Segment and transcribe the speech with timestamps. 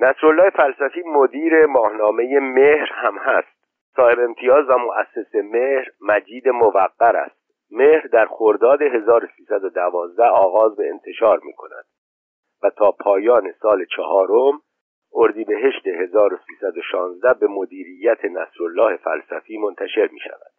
[0.00, 3.58] نصرالله فلسفی مدیر ماهنامه مهر هم هست.
[3.96, 7.38] صاحب امتیاز و مؤسس مهر مجید موقر است.
[7.70, 11.84] مهر در خرداد 1312 آغاز به انتشار می کند
[12.62, 14.60] و تا پایان سال چهارم
[15.14, 20.52] اردیبهشت 1316 به مدیریت نصرالله فلسفی منتشر می شود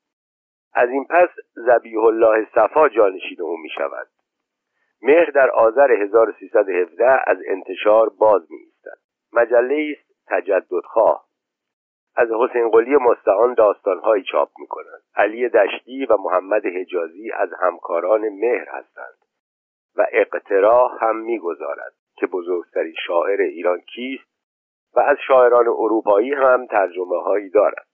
[0.74, 4.08] از این پس زبیح الله صفا جانشین او می شود
[5.02, 8.69] مهر در آذر 1317 از انتشار باز می
[9.34, 11.26] مجله است تجددخواه.
[12.16, 18.30] از حسین قلی مستعان داستانهایی چاپ می کنند علی دشتی و محمد حجازی از همکاران
[18.30, 19.18] مهر هستند
[19.96, 24.30] و اقتراح هم می‌گذارد که بزرگترین شاعر ایران کیست
[24.96, 27.88] و از شاعران اروپایی هم ترجمه هایی دارد.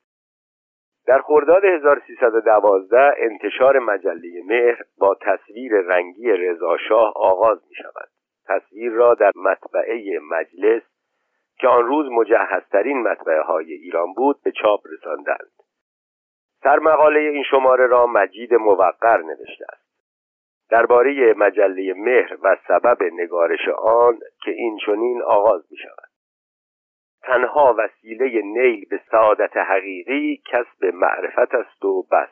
[1.07, 8.09] در خرداد 1312 انتشار مجله مهر با تصویر رنگی رضاشاه آغاز می شود
[8.47, 10.81] تصویر را در مطبعه مجلس
[11.57, 15.51] که آن روز مجهزترین مطبعه های ایران بود به چاپ رساندند.
[16.63, 19.85] سرمقاله این شماره را مجید موقر نوشته است.
[20.69, 26.09] درباره مجله مهر و سبب نگارش آن که این چنین آغاز می شود
[27.23, 32.29] تنها وسیله نیل به سعادت حقیقی کسب معرفت است و بس.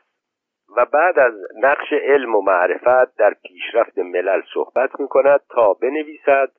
[0.78, 6.52] و بعد از نقش علم و معرفت در پیشرفت ملل صحبت می کند تا بنویسد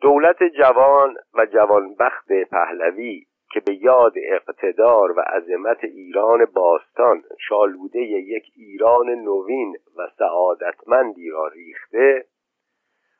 [0.00, 8.44] دولت جوان و جوانبخت پهلوی که به یاد اقتدار و عظمت ایران باستان شالوده یک
[8.56, 12.24] ایران نوین و سعادتمندی را ریخته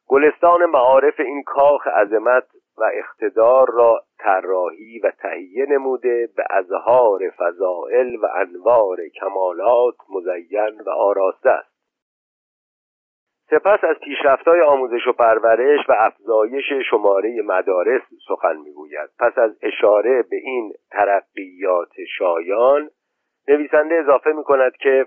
[0.06, 2.46] گلستان معارف این کاخ عظمت
[2.78, 10.90] و اقتدار را طراحی و تهیه نموده به اظهار فضائل و انوار کمالات مزین و
[10.90, 11.69] آراسته است.
[13.50, 19.10] سپس از پیشرفتهای آموزش و پرورش و افزایش شماره مدارس سخن می‌گوید.
[19.18, 22.90] پس از اشاره به این ترقیات شایان
[23.48, 25.06] نویسنده اضافه می کند که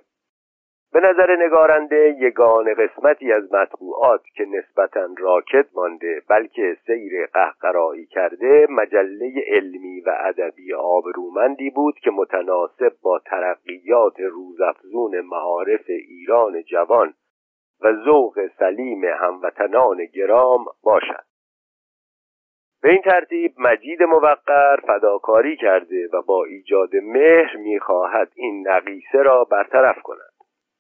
[0.94, 8.68] به نظر نگارنده یگان قسمتی از مطبوعات که نسبتا راکت مانده بلکه سیر قهقرایی کرده
[8.70, 17.14] مجله علمی و ادبی آبرومندی بود که متناسب با ترقیات روزافزون معارف ایران جوان
[17.82, 21.24] و ذوق سلیم هموطنان گرام باشد.
[22.82, 29.44] به این ترتیب مجید موقر فداکاری کرده و با ایجاد مهر می‌خواهد این نقیصه را
[29.44, 30.34] برطرف کند.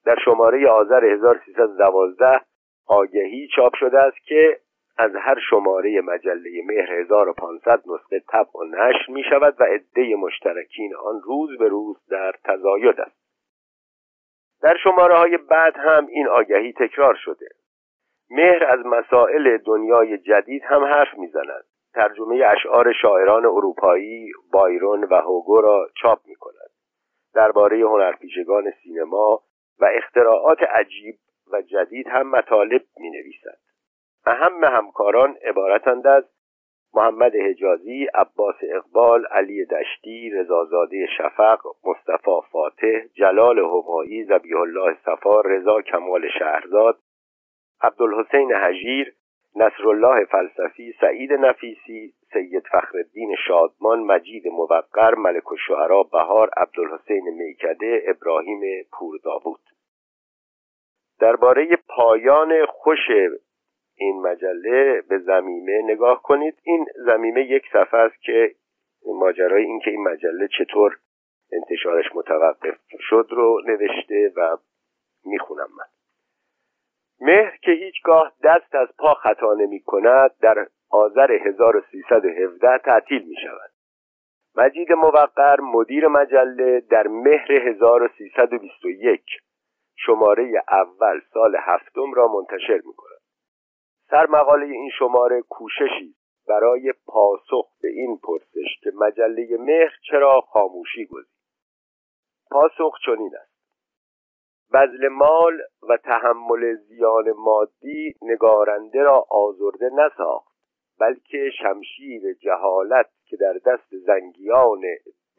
[0.05, 2.41] در شماره آذر 1312
[2.87, 4.59] آگهی چاپ شده است که
[4.97, 10.95] از هر شماره مجله مهر 1500 نسخه طبع و نشر می شود و عده مشترکین
[10.95, 13.22] آن روز به روز در تزاید است.
[14.63, 17.47] در شماره های بعد هم این آگهی تکرار شده.
[18.29, 21.63] مهر از مسائل دنیای جدید هم حرف می‌زند.
[21.93, 26.69] ترجمه اشعار شاعران اروپایی بایرون و هوگو را چاپ می کند
[27.33, 29.41] درباره هنرپیشگان سینما
[29.79, 31.15] و اختراعات عجیب
[31.51, 33.59] و جدید هم مطالب می نویسد
[34.25, 36.23] اهم همکاران عبارتند از
[36.95, 45.41] محمد حجازی، عباس اقبال، علی دشتی، رضازاده شفق، مصطفی فاتح، جلال همایی، زبیح الله صفا،
[45.41, 46.99] رضا کمال شهرزاد،
[47.81, 49.13] عبدالحسین حجیر،
[49.55, 58.61] نصرالله فلسفی، سعید نفیسی، سید فخرالدین شادمان، مجید موقر، ملک الشعرا بهار، عبدالحسین میکده، ابراهیم
[58.91, 59.59] پورداوود
[61.19, 63.09] درباره پایان خوش
[63.95, 66.57] این مجله به زمیمه نگاه کنید.
[66.63, 68.55] این زمیمه یک صفحه است که
[69.05, 70.97] ماجرای این که این مجله چطور
[71.51, 74.57] انتشارش متوقف شد رو نوشته و
[75.25, 75.85] می‌خونم من.
[77.21, 83.71] مهر که هیچگاه دست از پا خطا نمی کند در آذر 1317 تعطیل می شود
[84.55, 89.23] مجید موقر مدیر مجله در مهر 1321
[89.95, 93.12] شماره اول سال هفتم را منتشر می کند
[94.21, 96.15] مقاله این شماره کوششی
[96.47, 101.33] برای پاسخ به این پرسش که مجله مهر چرا خاموشی گذید
[102.51, 103.53] پاسخ چنین است.
[104.73, 110.53] بذل مال و تحمل زیان مادی نگارنده را آزرده نساخت
[110.99, 114.81] بلکه شمشیر جهالت که در دست زنگیان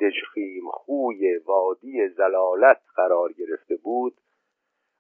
[0.00, 4.14] دژخیم خوی وادی زلالت قرار گرفته بود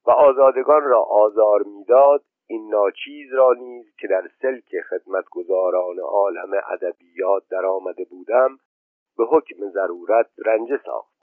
[0.06, 7.42] و آزادگان را آزار می‌داد این ناچیز را نیز که در سلک خدمتگزاران عالم ادبیات
[7.50, 8.58] در آمده بودم
[9.18, 11.14] به حکم ضرورت رنجه ساخت.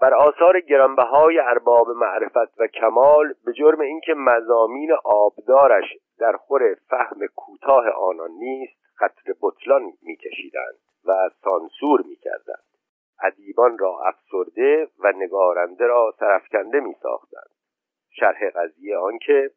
[0.00, 5.84] بر آثار گرانبهای ارباب معرفت و کمال به جرم اینکه مزامین آبدارش
[6.18, 12.64] در خور فهم کوتاه آنان نیست خطر بطلان میکشیدند و سانسور می‌کردند.
[13.22, 17.50] ادیبان را افسرده و نگارنده را سرفکنده میساختند.
[18.10, 19.50] شرح قضیه آنکه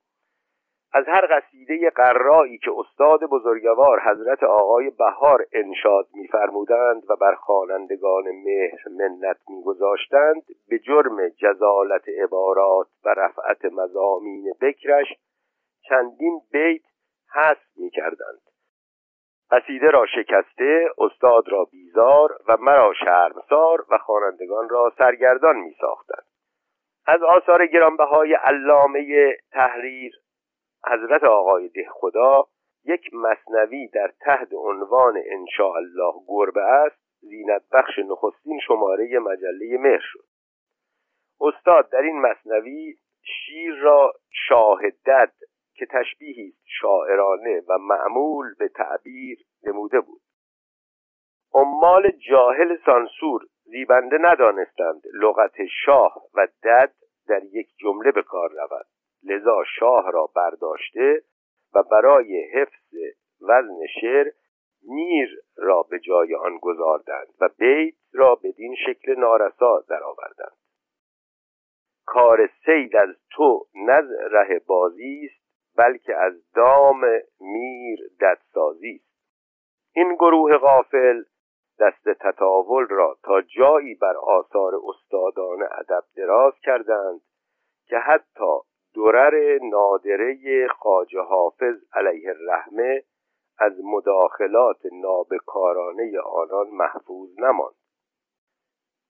[0.97, 8.23] از هر قصیده قرایی که استاد بزرگوار حضرت آقای بهار انشاد میفرمودند و بر خوانندگان
[8.23, 15.07] مهر منت میگذاشتند به جرم جزالت عبارات و رفعت مزامین بکرش
[15.89, 16.81] چندین بیت
[17.33, 18.41] حذف می‌کردند.
[19.51, 26.25] قصیده را شکسته استاد را بیزار و مرا شرمسار و خوانندگان را سرگردان میساختند.
[27.07, 30.24] از آثار گرانبهای علامه تحریر
[30.87, 32.45] حضرت آقای ده خدا
[32.85, 35.17] یک مصنوی در تحت عنوان
[35.59, 40.25] الله گربه است زینت بخش نخستین شماره مجله مهر شد.
[41.41, 44.13] استاد در این مصنوی شیر را
[44.47, 45.33] شاهدد
[45.75, 50.21] که تشبیهی شاعرانه و معمول به تعبیر نموده بود.
[51.53, 56.93] عمال جاهل سانسور زیبنده ندانستند لغت شاه و دد
[57.27, 58.85] در یک جمله به کار رود.
[59.25, 61.21] لذا شاه را برداشته
[61.75, 62.95] و برای حفظ
[63.41, 64.31] وزن شعر
[64.87, 70.57] میر را به جای آن گذاردند و بیت را بدین شکل نارسا درآوردند.
[72.05, 75.45] کار سید از تو نز ره بازی است
[75.77, 77.01] بلکه از دام
[77.39, 79.15] میر ددسازی است.
[79.95, 81.23] این گروه غافل
[81.79, 87.21] دست تطاول را تا جایی بر آثار استادان ادب دراز کردند
[87.87, 88.59] که حتی
[88.95, 93.03] درر نادره خاج حافظ علیه الرحمه
[93.59, 97.75] از مداخلات نابکارانه آنان محفوظ نماند.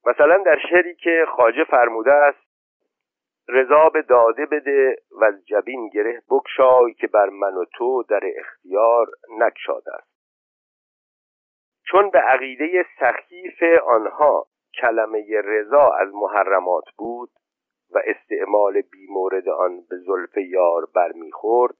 [0.05, 2.45] مثلا در شعری که خاجه فرموده است
[3.47, 8.21] رضا به داده بده و از جبین گره بکشای که بر من و تو در
[8.37, 9.07] اختیار
[9.39, 10.15] نکشاده است.
[11.87, 14.47] چون به عقیده سخیف آنها
[14.81, 17.29] کلمه رضا از محرمات بود
[17.91, 21.75] و استعمال بیمورد آن به زلف یار برمیخورد.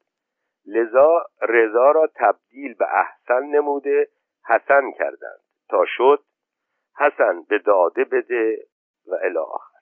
[0.66, 4.07] لذا رضا را تبدیل به احسن نموده
[4.48, 5.40] حسن کردند.
[5.69, 6.24] تا شد
[6.98, 8.66] حسن به داده بده
[9.07, 9.75] و الاخر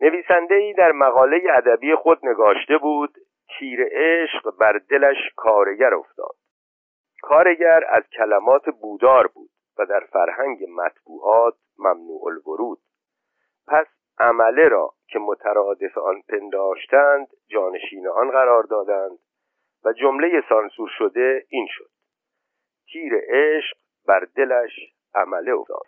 [0.00, 3.14] نویسنده ای در مقاله ادبی خود نگاشته بود
[3.58, 6.36] تیر عشق بر دلش کارگر افتاد.
[7.22, 12.78] کارگر از کلمات بودار بود و در فرهنگ مطبوعات ممنوع الورود.
[13.66, 13.86] پس
[14.20, 19.18] عمله را که مترادف آن پنداشتند جانشین آن قرار دادند
[19.84, 21.90] و جمله سانسور شده این شد.
[22.92, 23.76] تیر عشق
[24.06, 24.72] بر دلش
[25.14, 25.86] عمله افتاد.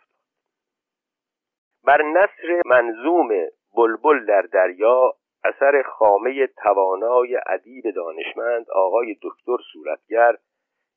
[1.84, 3.28] بر نصر منظوم
[3.76, 5.14] بلبل در دریا
[5.44, 10.36] اثر خامه توانای ادیب دانشمند آقای دکتر صورتگر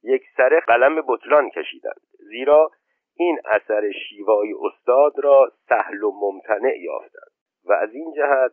[0.03, 2.01] یک سر قلم بطلان کشیدند.
[2.29, 2.71] زیرا
[3.17, 7.31] این اثر شیوای استاد را سهل و ممتنع یافتند
[7.65, 8.51] و از این جهت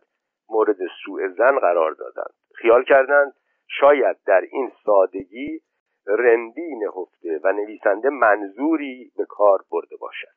[0.49, 2.33] مورد سوء زن قرار دادند.
[2.55, 3.33] خیال کردند
[3.67, 5.61] شاید در این سادگی
[6.07, 10.33] رندی نهفته و نویسنده منظوری به کار برده باشد.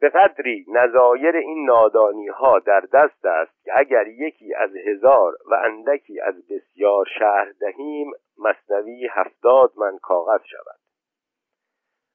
[0.00, 5.54] به قدری نظایر این نادانی ها در دست است که اگر یکی از هزار و
[5.54, 10.80] اندکی از بسیار شهر دهیم مصنوی هفتاد من کاغذ شود.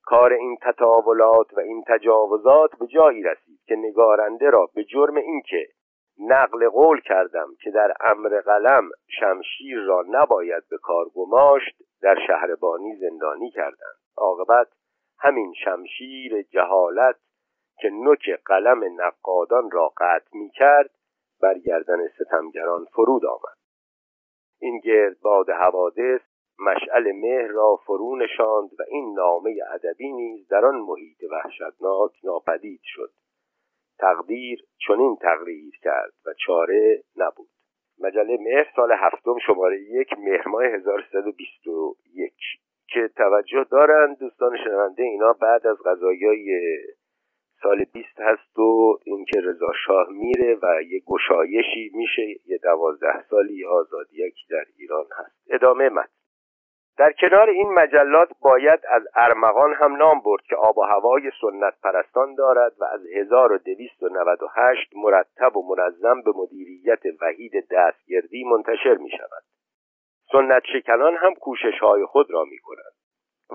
[0.08, 5.68] کار این تطاولات و این تجاوزات به جایی رسید که نگارنده را به جرم اینکه
[6.20, 12.96] نقل قول کردم که در امر قلم شمشیر را نباید به کار گماشت در شهربانی
[12.96, 14.68] زندانی کردند عاقبت
[15.20, 17.16] همین شمشیر جهالت
[17.80, 20.90] که نوک قلم نقادان را قطع می کرد
[21.42, 23.58] بر گردن ستمگران فرود آمد.
[24.60, 26.22] این گرد باد حوادث
[26.60, 32.82] مشعل مهر را فرو نشاند و این نامه ادبی نیز در آن محیط وحشتناک ناپدید
[32.84, 33.12] شد.
[34.00, 37.50] تقدیر چنین تغییر کرد و چاره نبود.
[38.00, 42.34] مجله مهر سال هفتم شماره یک مهر ماه 1321
[42.88, 46.60] که توجه دارند دوستان شنونده اینا بعد از غذایای
[47.62, 53.66] سال 20 هست و اینکه رضا شاه میره و یه گشایشی میشه یه دوازده سالی
[53.66, 55.38] آزادی در ایران هست.
[55.50, 56.10] ادامه مد
[56.98, 61.74] در کنار این مجلات باید از ارمغان هم نام برد که آب و هوای سنت
[61.84, 69.44] پرستان دارد و از 1298 مرتب و منظم به مدیریت وحید دستگردی منتشر می شود
[70.32, 72.94] سنت شکنان هم کوشش های خود را می کنند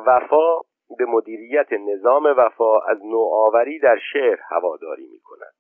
[0.06, 0.60] وفا
[0.98, 5.54] به مدیریت نظام وفا از نوآوری در شعر هواداری می کند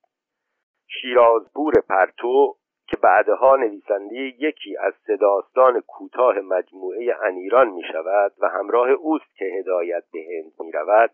[0.88, 2.56] شیرازپور پرتو
[2.92, 9.44] که بعدها نویسنده یکی از صداستان کوتاه مجموعه انیران می شود و همراه اوست که
[9.44, 11.10] هدایت به هند می رود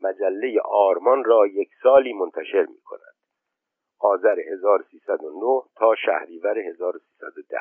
[0.00, 3.14] مجله آرمان را یک سالی منتشر می کند
[4.00, 7.58] آذر 1309 تا شهریور 1310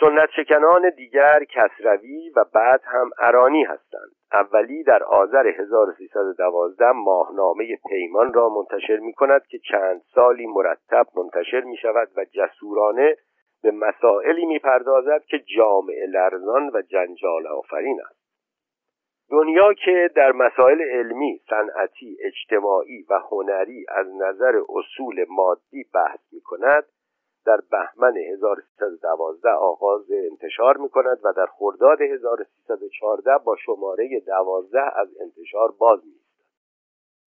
[0.00, 4.10] سنت شکنان دیگر کسروی و بعد هم ارانی هستند.
[4.32, 11.60] اولی در آذر 1312 ماهنامه پیمان را منتشر می کند که چند سالی مرتب منتشر
[11.60, 13.16] می شود و جسورانه
[13.62, 18.20] به مسائلی می پردازد که جامعه لرزان و جنجال آفرین است.
[19.30, 26.40] دنیا که در مسائل علمی، صنعتی، اجتماعی و هنری از نظر اصول مادی بحث می
[26.40, 26.84] کند
[27.46, 35.08] در بهمن 1312 آغاز انتشار می کند و در خرداد 1314 با شماره 12 از
[35.20, 36.20] انتشار باز می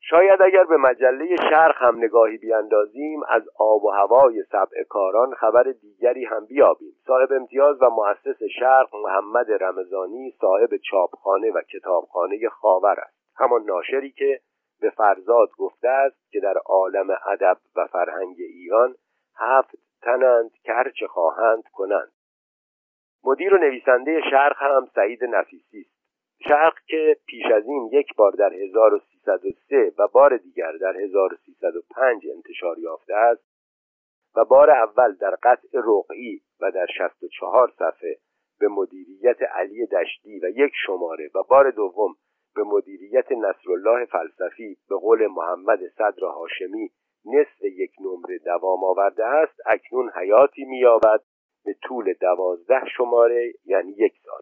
[0.09, 5.63] شاید اگر به مجله شرق هم نگاهی بیاندازیم از آب و هوای سبع کاران خبر
[5.81, 6.93] دیگری هم بیابیم.
[7.07, 13.17] صاحب امتیاز و مؤسس شرق محمد رمضانی صاحب چاپخانه و کتابخانه خاور است.
[13.37, 14.39] همان ناشری که
[14.81, 18.95] به فرزاد گفته است که در عالم ادب و فرهنگ ایران
[19.37, 22.11] هفت تنند که هرچه خواهند کنند.
[23.23, 25.93] مدیر و نویسنده شرق هم سعید نفیسی است.
[26.47, 32.79] شرق که پیش از این یک بار در 1303 و بار دیگر در 1305 انتشار
[32.79, 33.43] یافته است
[34.35, 38.17] و بار اول در قطع رقعی و در 64 صفحه
[38.59, 42.15] به مدیریت علی دشتی و یک شماره و بار دوم
[42.55, 46.91] به مدیریت نصرالله فلسفی به قول محمد صدر هاشمی
[47.25, 51.21] نصف یک نمره دوام آورده است اکنون حیاتی مییابد
[51.65, 54.41] به طول دوازده شماره یعنی یک سال.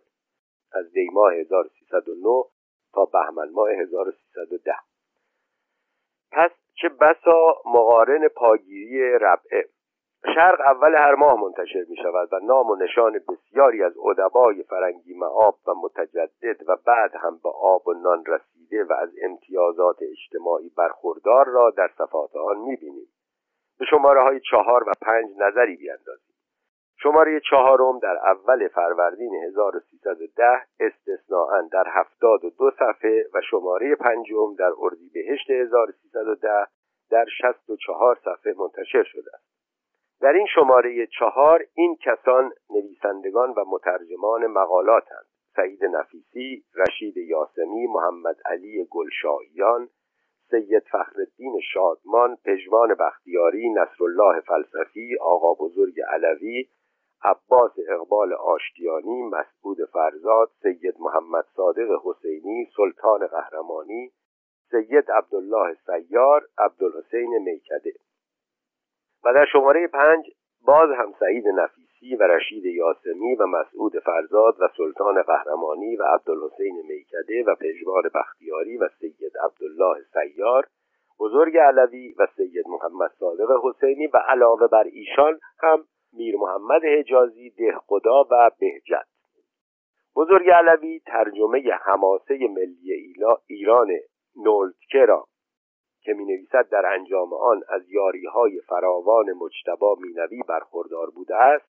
[0.73, 2.43] از دیماه 1309
[2.93, 4.75] تا بهمن ماه 1310
[6.31, 9.69] پس چه بسا مقارن پاگیری ربعه.
[10.35, 15.13] شرق اول هر ماه منتشر می شود و نام و نشان بسیاری از ادبای فرنگی
[15.13, 18.23] معاب و متجدد و بعد هم به آب و نان
[18.71, 23.07] رسیده و از امتیازات اجتماعی برخوردار را در صفحات آن می بینیم.
[23.79, 26.35] به شماره های چهار و پنج نظری بیاندازیم.
[27.03, 30.43] شماره چهارم در اول فروردین 1310
[30.79, 36.67] استثناعا در هفتاد و دو صفحه و شماره پنجم در اردیبهشت 1310
[37.11, 39.51] در شست و چهار صفحه منتشر شده است.
[40.21, 48.35] در این شماره چهار این کسان نویسندگان و مترجمان مقالاتند سعید نفیسی، رشید یاسمی، محمد
[48.45, 49.89] علی گلشاییان،
[50.51, 56.67] سید فخرالدین شادمان، پژمان بختیاری، نصرالله فلسفی، آقا بزرگ علوی،
[57.23, 64.11] عباس اقبال آشتیانی، مسعود فرزاد، سید محمد صادق حسینی، سلطان قهرمانی،
[64.71, 67.93] سید عبدالله سیار، عبدالحسین میکده.
[69.23, 70.25] و در شماره پنج
[70.65, 71.90] باز هم سعید نفیسی.
[72.01, 78.77] و رشید یاسمی و مسعود فرزاد و سلطان قهرمانی و عبدالحسین میکده و پژمان بختیاری
[78.77, 80.67] و سید عبدالله سیار
[81.19, 87.49] بزرگ علوی و سید محمد صادق حسینی و علاوه بر ایشان هم میر محمد حجازی
[87.49, 89.07] دهقدا و بهجت.
[90.15, 92.93] بزرگ علوی ترجمه حماسه ملی
[93.47, 93.89] ایران
[94.35, 95.25] نولتکه را
[96.01, 101.70] که می نویسد در انجام آن از یاری های فراوان مجتبا مینوی برخوردار بوده است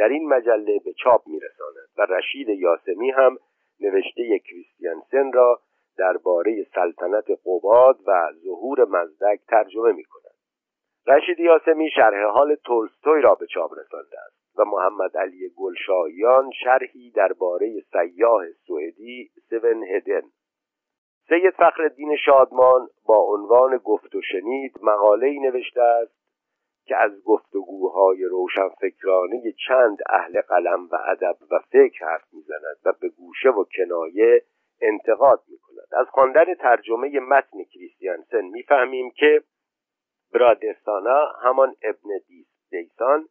[0.00, 3.38] در این مجله به چاپ می رساند و رشید یاسمی هم
[3.80, 5.60] نوشته کریستیانسن را
[5.98, 10.34] درباره سلطنت قباد و ظهور مزدک ترجمه می کند.
[11.06, 15.50] رشید یاسمی شرح حال تولستوی را به چاپ رسانده است و محمد علی
[16.64, 20.22] شرحی درباره سیاه سوئدی سون هدن
[21.28, 26.19] سید فخرالدین شادمان با عنوان گفت و شنید مقاله نوشته است
[26.84, 33.08] که از گفتگوهای روشنفکرانه چند اهل قلم و ادب و فکر حرف می‌زند و به
[33.08, 34.42] گوشه و کنایه
[34.80, 39.42] انتقاد می کند از خواندن ترجمه متن کریستیانسن می‌فهمیم که
[40.34, 42.10] برادرسانا همان ابن
[42.70, 43.28] دیسان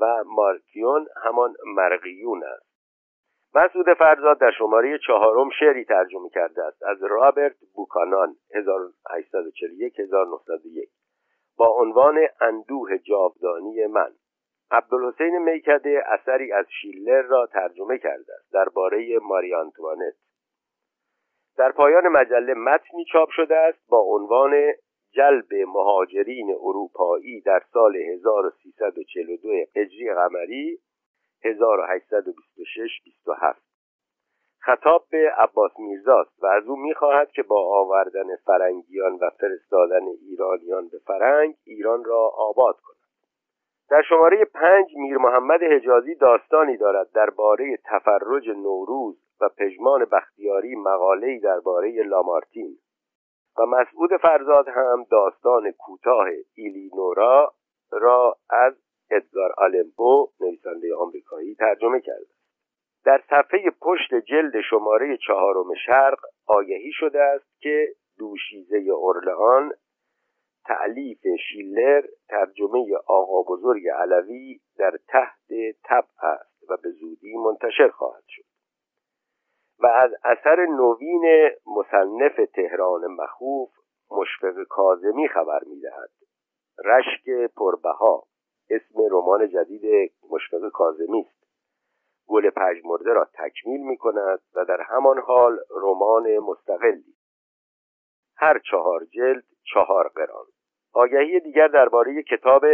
[0.00, 2.68] و مارکیون همان مرقیون است.
[3.54, 10.88] مسعود فرزاد در شماره چهارم شعری ترجمه کرده است از رابرت بوکانان 1841 1901
[11.58, 14.10] با عنوان اندوه جاودانی من.
[14.70, 20.14] عبدالحسین میکده اثری از شیلر را ترجمه کرده است درباره ماری آنتوانت.
[21.58, 24.72] در پایان مجله متنی چاپ شده است با عنوان
[25.12, 30.78] جلب مهاجرین اروپایی در سال 1342 هجری قمری
[31.44, 33.67] 1826 27
[34.68, 40.88] خطاب به عباس میرزاست و از او می‌خواهد که با آوردن فرنگیان و فرستادن ایرانیان
[40.88, 42.96] به فرنگ ایران را آباد کند.
[43.90, 51.38] در شماره پنج میر محمد حجازی داستانی دارد درباره تفرج نوروز و پژمان بختیاری مقاله‌ای
[51.38, 52.76] درباره لامارتین.
[53.58, 57.52] و مسعود فرزاد هم داستان کوتاه ایلینورا
[57.92, 58.74] را از
[59.10, 62.37] ادگار آلمبو نویسنده آمریکایی ترجمه کرده.
[63.04, 67.88] در صفحه پشت جلد شماره چهارم شرق آگهی شده است که
[68.18, 69.72] دوشیزه اورلهان
[70.66, 75.48] تعلیف شیلر ترجمه آقا بزرگ علوی در تحت
[75.84, 78.44] تب است و به زودی منتشر خواهد شد.
[79.78, 83.70] و از اثر نوین مصنف تهران مخوف
[84.10, 86.10] مشفق کازمی خبر می‌دهد.
[86.84, 88.22] رشک پربها
[88.70, 91.37] اسم رمان جدید مشفق کازمی است.
[92.28, 97.14] گل پژمرده را تکمیل می کند و در همان حال رمان مستقلی.
[98.36, 99.44] هر چهار جلد
[99.74, 100.46] چهار قران.
[100.92, 102.64] آگهی دیگر درباره کتاب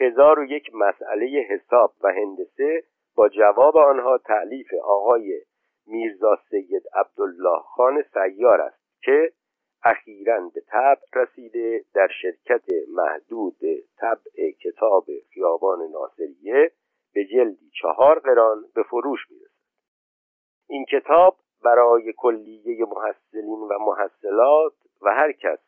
[0.00, 2.82] هزار و یک مسئله حساب و هندسه
[3.16, 5.42] با جواب آنها تعلیف آقای
[5.86, 9.32] میرزا سید عبدالله خان سیار است که
[9.84, 13.58] اخیرا به طبع رسیده در شرکت محدود
[14.00, 15.04] طبع کتاب
[15.34, 16.70] خیابان ناصریه
[17.14, 19.52] به جلدی چهار قران به فروش می‌رسد.
[20.68, 25.58] این کتاب برای کلیه محصلین و محصلات و هر کس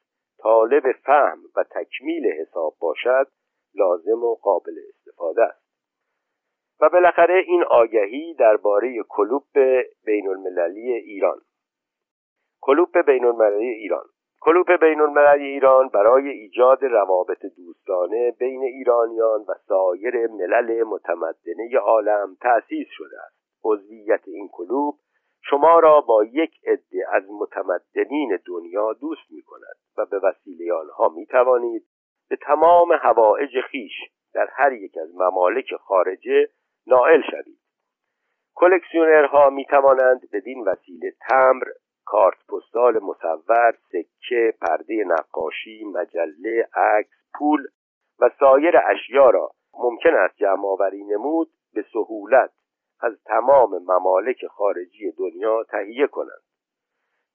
[0.43, 3.27] طالب فهم و تکمیل حساب باشد
[3.75, 5.65] لازم و قابل استفاده است.
[6.81, 9.45] و بالاخره این آگهی درباره کلوب
[10.05, 11.41] بین المللی ایران.
[12.61, 14.07] کلوب بین المللی ایران.
[14.47, 22.37] کلوپ بین المللی ایران برای ایجاد روابط دوستانه بین ایرانیان و سایر ملل متمدنه عالم
[22.41, 23.37] تأسیس شده است.
[23.65, 24.95] عضویت این کلوب
[25.43, 31.09] شما را با یک عده از متمدنین دنیا دوست می کند و به وسیله آنها
[31.09, 31.87] می توانید
[32.29, 33.93] به تمام هوایج خیش
[34.35, 36.49] در هر یک از ممالک خارجه
[36.87, 37.59] نائل شوید.
[38.55, 41.65] کلکسیونرها می توانند بدین وسیله تمر
[42.05, 47.67] کارت پستال مصور سکه پرده نقاشی مجله عکس پول
[48.21, 52.51] و سایر اشیا را ممکن است جمع آوری نمود به سهولت
[53.01, 56.43] از تمام ممالک خارجی دنیا تهیه کنند.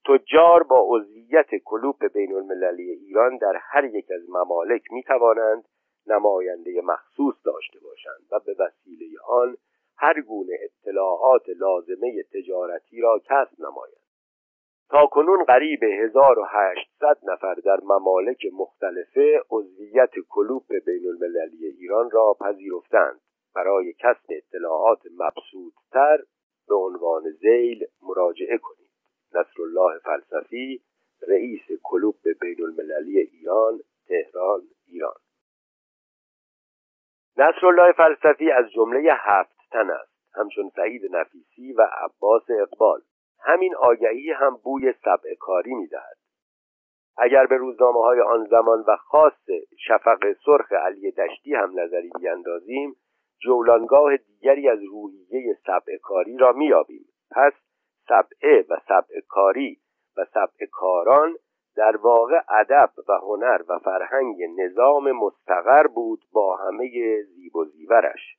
[0.06, 5.66] تجار با عضویت کلوپ بین المللی ایران در هر یک از ممالک می توانند
[6.08, 9.58] نماینده مخصوص داشته باشند و به وسیله آن
[9.98, 14.09] هر گونه اطلاعات لازمه تجارتی را کسب نمایند.
[14.92, 23.20] تا کنون قریب 1800 نفر در ممالک مختلفه عضویت کلوپ بین المللی ایران را پذیرفتند.
[23.56, 26.18] برای کسب اطلاعات مبسوطتر
[26.68, 28.90] به عنوان زیل مراجعه کنید.
[29.34, 30.82] نصرالله فلسفی
[31.28, 35.18] رئیس کلوب بین المللی ایران تهران ایران.
[37.38, 40.14] نصرالله فلسفی از جمله هفت تن است.
[40.34, 43.02] همچون سعید نفیسی و عباس اقبال.
[43.42, 46.18] همین آگهی هم بوی سبع کاری می‌دهد.
[47.18, 49.46] اگر به روزنامه های آن زمان و خاص
[49.88, 52.96] شفق سرخ علی دشتی هم نظری بیاندازیم
[53.42, 57.54] جولانگاه دیگری از روحیه سبع کاری را میابیم پس
[58.08, 59.78] سبعه و سبع کاری
[60.18, 61.36] و سبع کاران
[61.76, 68.36] در واقع ادب و هنر و فرهنگ نظام مستقر بود با همه زیب و زیورش.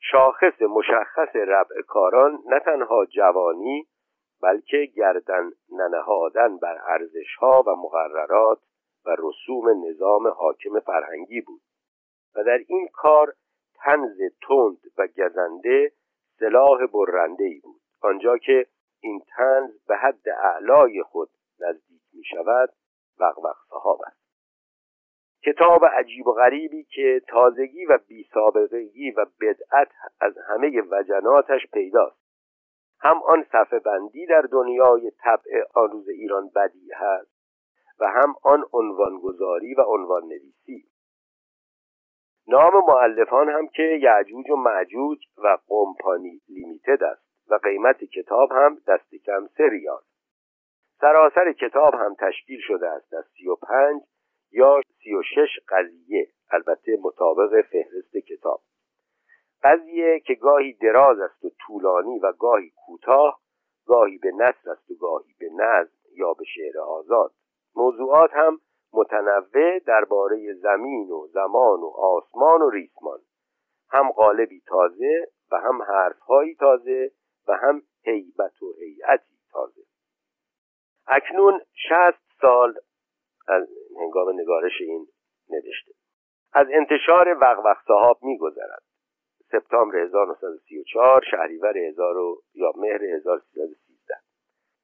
[0.00, 3.86] شاخص مشخص ربع کاران نه تنها جوانی
[4.42, 8.58] بلکه گردن ننهادن بر ارزشها و مقررات
[9.06, 11.60] و رسوم نظام حاکم فرهنگی بود.
[12.34, 13.34] و در این کار
[13.74, 15.92] تنز تند و گزنده
[16.38, 17.80] سلاح برنده ای بود.
[18.00, 18.66] آنجا که
[19.02, 22.72] این تنز به حد اعلای خود نزدیک می شود
[23.20, 24.20] وقوق صحاب است.
[25.44, 29.88] کتاب عجیب و غریبی که تازگی و بیسابقگی و بدعت
[30.20, 32.19] از همه وجناتش پیداست.
[33.02, 37.40] هم آن صفه بندی در دنیای طبع آن ایران بدی هست
[38.00, 40.90] و هم آن عنوانگذاری و عنوان نویسی
[42.48, 48.78] نام معلفان هم که یعجوج و معجوج و قمپانی لیمیتد است و قیمت کتاب هم
[48.88, 50.00] دست کم سه ریال.
[51.00, 54.02] سراسر کتاب هم تشکیل شده است از سی و پنج
[54.52, 58.60] یا سی و شش قضیه البته مطابق فهرست کتاب.
[59.62, 63.40] قضیه که گاهی دراز است و طولانی و گاهی کوتاه
[63.86, 67.32] گاهی به نصر است و گاهی به نظم یا به شعر آزاد.
[67.76, 68.60] موضوعات هم
[68.92, 73.18] متنوع درباره زمین و زمان و آسمان و ریسمان.
[73.90, 77.10] هم قالبی تازه و هم حرفهایی تازه
[77.48, 79.82] و هم هیبت و هیئتی تازه.
[81.06, 82.74] اکنون شست سال
[83.48, 83.68] از
[84.00, 85.06] هنگام نگارش این
[85.50, 85.92] نوشته.
[86.52, 88.82] از انتشار وقوق صحاب میگذرد.
[89.52, 92.14] سپتامبر 1934 شهریور 1000
[92.54, 94.14] یا مهر 1313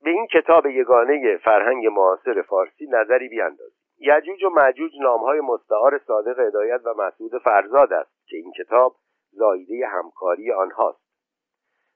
[0.07, 3.83] به این کتاب یگانه فرهنگ معاصر فارسی نظری بیاندازیم.
[3.99, 8.97] یجوج و معجوج نامهای مستعار صادق هدایت و مسعود فرزاد است که این کتاب
[9.33, 11.07] زایده همکاری آنهاست.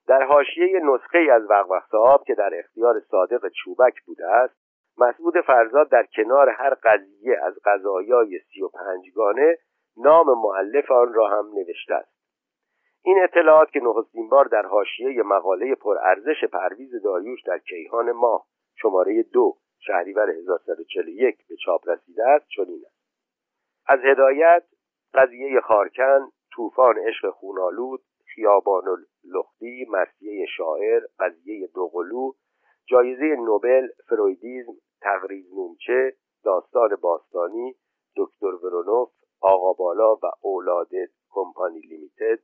[0.09, 4.55] در حاشیه نسخه از وقوق صحاب که در اختیار صادق چوبک بوده است
[4.99, 9.59] مسعود فرزاد در کنار هر قضیه از قضایای سی و پنجگانه
[9.97, 12.20] نام معلف آن را هم نوشته است.
[13.03, 19.23] این اطلاعات که نخستین بار در حاشیه مقاله پرارزش پرویز داریوش در کیهان ماه شماره
[19.23, 23.01] دو شهریور 1141 به چاپ رسیده است چنین است.
[23.87, 24.65] از هدایت
[25.15, 28.01] قضیه خارکن طوفان عشق خونالود
[28.35, 28.85] خیابان
[29.25, 32.33] لختی مرسیه شاعر قضیه دوقلو
[32.87, 37.75] جایزه نوبل فرویدیزم تقریظ نومچه داستان باستانی
[38.17, 39.09] دکتر ورونوف
[39.41, 40.91] آقا بالا و اولاد
[41.31, 42.39] کمپانی Limited.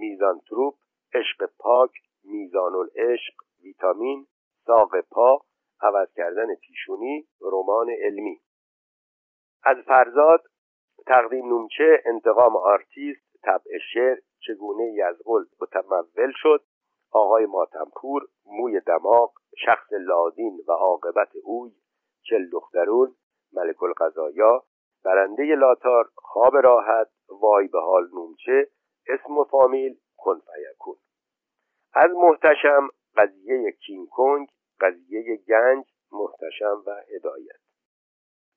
[0.00, 0.74] میزان تروپ
[1.14, 1.90] عشق پاک
[2.24, 4.26] میزان العشق ویتامین
[4.66, 5.40] ساق پا
[5.82, 8.40] عوض کردن پیشونی رمان علمی.
[9.62, 10.42] از فرزاد
[11.06, 16.64] تقدیم نومچه انتقام آرتیست طبع شعر چگونه یزغل متمول شد
[17.12, 19.32] آقای ماتمپور موی دماغ
[19.64, 21.72] شخص لادین و عاقبت اوی
[22.22, 23.14] چل دخترون
[23.52, 24.64] ملک القضایا
[25.04, 28.68] برنده لاتار خواب راحت وای به حال نومچه
[29.08, 30.96] اسم و فامیل کن فیکون.
[31.94, 34.48] از محتشم قضیه کینگ کنگ
[34.80, 37.60] قضیه گنج محتشم و هدایت.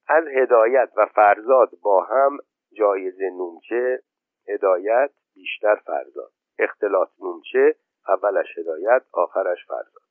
[0.07, 2.37] از هدایت و فرزاد با هم
[2.73, 4.03] جایزه نومچه
[4.47, 6.31] هدایت بیشتر فرزاد.
[6.59, 7.75] اختلاط نومچه
[8.07, 10.03] اولش هدایت آخرش فرزاد.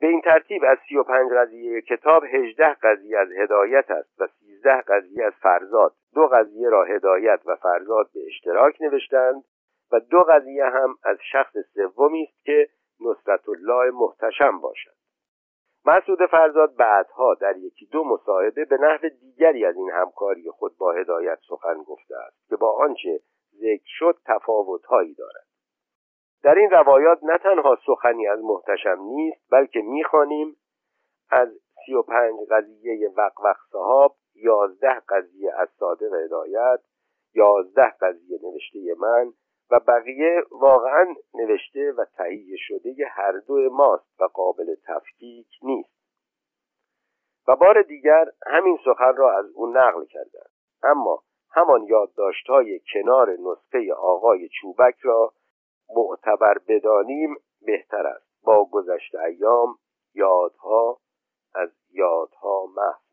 [0.00, 4.26] به این ترتیب از سی و پنج قضیه کتاب هجده قضیه از هدایت است و
[4.26, 5.94] سیزده قضیه از فرزاد.
[6.14, 9.44] دو قضیه را هدایت و فرزاد به اشتراک نوشتند
[9.92, 12.68] و دو قضیه هم از شخص سومی است که
[13.00, 14.94] نصرت الله محتشم باشد.
[15.86, 20.92] مسعود فرزاد بعدها در یکی دو مصاحبه به نحو دیگری از این همکاری خود با
[20.92, 23.20] هدایت سخن گفته است که با آنچه
[23.54, 25.46] ذکر شد تفاوتهایی دارد.
[26.42, 30.56] در این روایات نه تنها سخنی از محتشم نیست بلکه می‌خوانیم
[31.30, 31.48] از
[31.86, 36.80] سی و پنج قضیه وقوق صحاب یازده قضیه از صادق هدایت
[37.34, 39.32] یازده قضیه نوشته من
[39.70, 45.94] و بقیه واقعا نوشته و تهیه شده هر دو ماست و قابل تفکیک نیست.
[47.48, 50.50] و بار دیگر همین سخن را از او نقل کردند
[50.82, 55.32] اما همان یادداشتهای کنار نسخه آقای چوبک را
[55.96, 58.26] معتبر بدانیم بهتر است.
[58.44, 59.78] با گذشت ایام
[60.14, 60.98] یادها
[61.54, 63.03] از یادها محو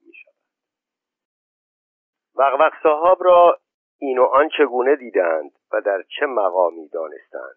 [2.36, 3.60] وقوق صاحب را
[4.00, 7.56] این و آن چگونه دیدند و در چه مقامی دانستند.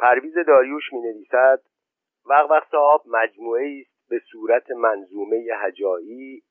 [0.00, 1.60] پرویز داریوش می نویسد
[2.26, 6.42] وقوق صاحب مجموعه است به صورت منظومه هجایی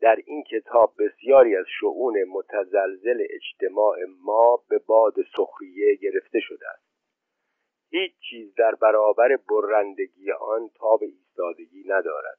[0.00, 6.88] در این کتاب بسیاری از شعون متزلزل اجتماع ما به باد سخریه گرفته شده است.
[7.90, 12.38] هیچ چیز در برابر برندگی آن تاب ایستادگی ندارد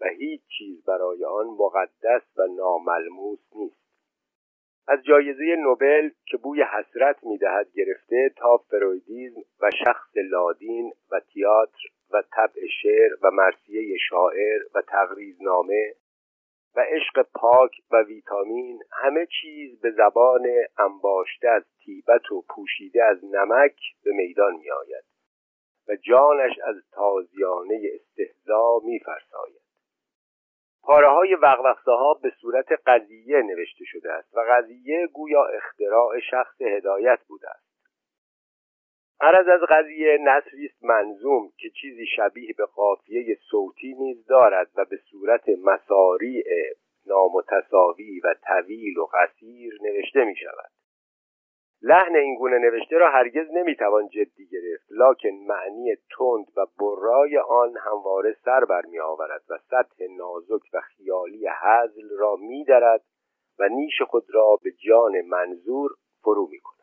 [0.00, 3.85] و هیچ چیز برای آن مقدس و ناملموس نیست.
[4.88, 11.88] از جایزه نوبل که بوی حسرت می‌دهد گرفته تا فرویدیزم و شخص لادین و تئاتر
[12.10, 15.94] و طبع شعر و مرسیه شاعر و تقریزنامه
[16.76, 20.46] و عشق پاک و ویتامین همه چیز به زبان
[20.78, 25.04] انباشته از تیبت و پوشیده از نمک به میدان می آید
[25.88, 29.65] و جانش از تازیانه استهزا می فرساید
[30.86, 31.36] پاره های
[31.86, 37.66] ها به صورت قضیه نوشته شده است و قضیه گویا اختراع شخص هدایت بوده است.
[39.20, 44.84] عرض از قضیه نصری است منظوم که چیزی شبیه به قافیه صوتی نیز دارد و
[44.84, 46.44] به صورت مساریع
[47.06, 50.70] نامتساوی و طویل و قصیر نوشته می شود
[51.82, 57.74] لحن این گونه نوشته را هرگز نمی‌توان جدی گرفت لکن معنی تند و برای آن
[57.76, 63.02] همواره سر برمی آورد و سطح نازک و خیالی حزل را میدرد
[63.58, 65.90] و نیش خود را به جان منظور
[66.22, 66.76] فرو می کند.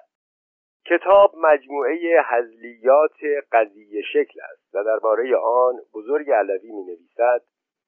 [0.86, 3.18] کتاب مجموعه هزلیات
[3.52, 7.42] قضیه شکل است و درباره آن بزرگ علوی می نویسد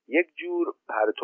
[0.08, 1.16] یک جور پرت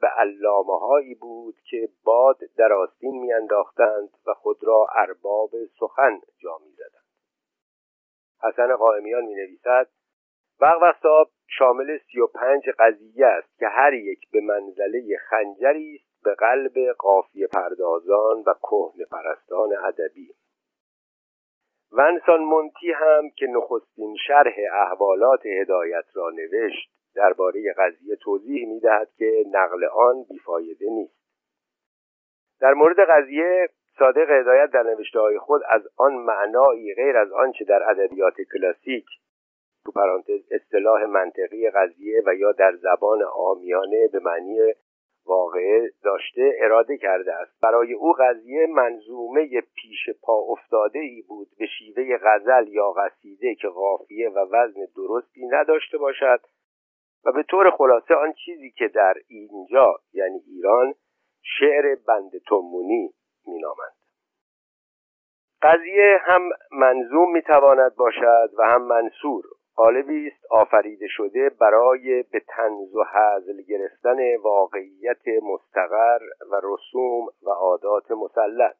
[0.00, 6.58] به علامه هایی بود که باد در آستین میانداختند و خود را ارباب سخن جا
[6.64, 7.02] می‌زدند.
[8.42, 9.88] حسن قائمیان می نویسد
[10.60, 11.02] وقت
[11.46, 16.72] شامل سی و پنج قضیه است که هر یک به منزله خنجری است به قلب
[16.98, 20.34] قافیه پردازان و کهن پرستان ادبی.
[21.92, 29.44] ونسان مونتی هم که نخستین شرح احوالات هدایت را نوشت درباره قضیه توضیح می‌دهد که
[29.52, 31.22] نقل آن بیفایده نیست.
[32.60, 37.90] در مورد قضیه صادق هدایت در نوشته خود از آن معنایی غیر از آنچه در
[37.90, 39.06] ادبیات کلاسیک
[39.84, 44.58] تو پرانتز اصطلاح منطقی قضیه و یا در زبان آمیانه به معنی
[45.26, 47.60] واقعه داشته اراده کرده است.
[47.62, 53.68] برای او قضیه منظومه پیش پا افتاده ای بود به شیوه غزل یا قصیده که
[53.68, 56.40] قافیه و وزن درستی نداشته باشد.
[57.24, 60.94] و به طور خلاصه آن چیزی که در اینجا یعنی ایران
[61.42, 63.14] شعر بند تومونی
[63.46, 63.92] مینامند.
[65.62, 69.44] قضیه هم منظوم می‌تواند باشد و هم منصور.
[69.76, 77.50] قالبی است آفریده شده برای به تنز و حزل گرفتن واقعیت مستقر و رسوم و
[77.50, 78.76] عادات مسلط.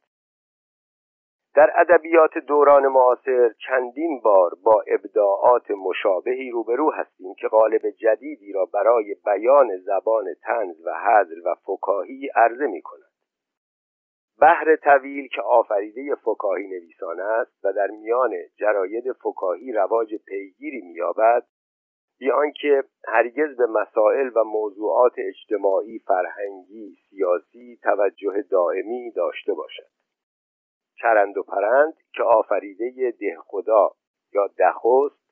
[1.55, 8.65] در ادبیات دوران معاصر چندین بار با ابداعات مشابهی روبرو هستیم که قالب جدیدی را
[8.65, 13.13] برای بیان زبان تنز و حزل و فکاهی عرضه می کند
[14.41, 21.43] بحر طویل که آفریده فکاهی نویسان است و در میان جراید فکاهی رواج پیگیری مییابد
[22.19, 30.02] بی آنکه هرگز به مسائل و موضوعات اجتماعی فرهنگی سیاسی توجه دائمی داشته باشد.
[31.03, 33.91] چرند و پرند که آفریده دهخدا
[34.33, 35.23] یا دخست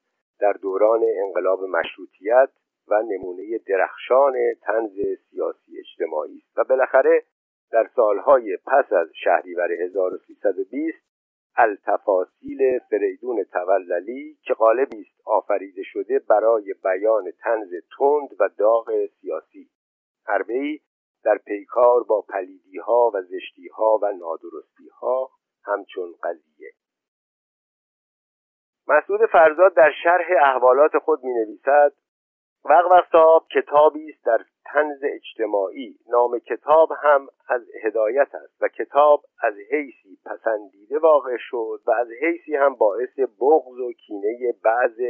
[0.40, 2.50] در دوران انقلاب مشروطیت
[2.88, 4.92] و نمونه درخشان تنز
[5.30, 6.58] سیاسی اجتماعی است.
[6.58, 7.24] و بالاخره
[7.72, 10.98] در سالهای پس از شهریور 1320
[11.56, 19.68] التفاصیل فریدون توللی که غالبی است آفریده شده برای بیان تنز تند و داغ سیاسی.
[20.26, 20.78] حربهای
[21.24, 25.30] در پیکار با پلیدیها و زشتیها و نادرستیها
[25.64, 26.72] همچون قضیه.
[28.88, 31.92] مسعود فرزاد در شرح احوالات خود می نویسد
[32.64, 35.98] وقت صاحب کتابی است در تنز اجتماعی.
[36.08, 42.08] نام کتاب هم از هدایت است و کتاب از حیثی پسندیده واقع شد و از
[42.22, 45.00] حیثی هم باعث بغض و کینه بعض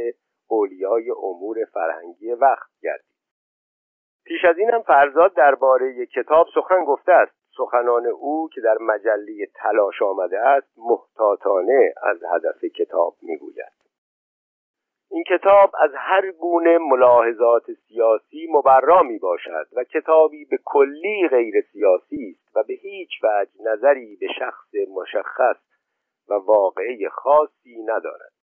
[0.47, 3.17] اولیای امور فرهنگی وقت گردید.
[4.25, 7.40] پیش از این هم فرزاد درباره کتاب سخن گفته است.
[7.57, 13.81] سخنان او که در مجله تلاش آمده است محتاطانه از هدف کتاب می‌گوید.
[15.11, 21.61] این کتاب از هر گونه ملاحظات سیاسی مبرا می باشد و کتابی به کلی غیر
[21.71, 25.57] سیاسی است و به هیچ وجه نظری به شخص مشخص
[26.29, 28.40] و واقعی خاصی ندارد.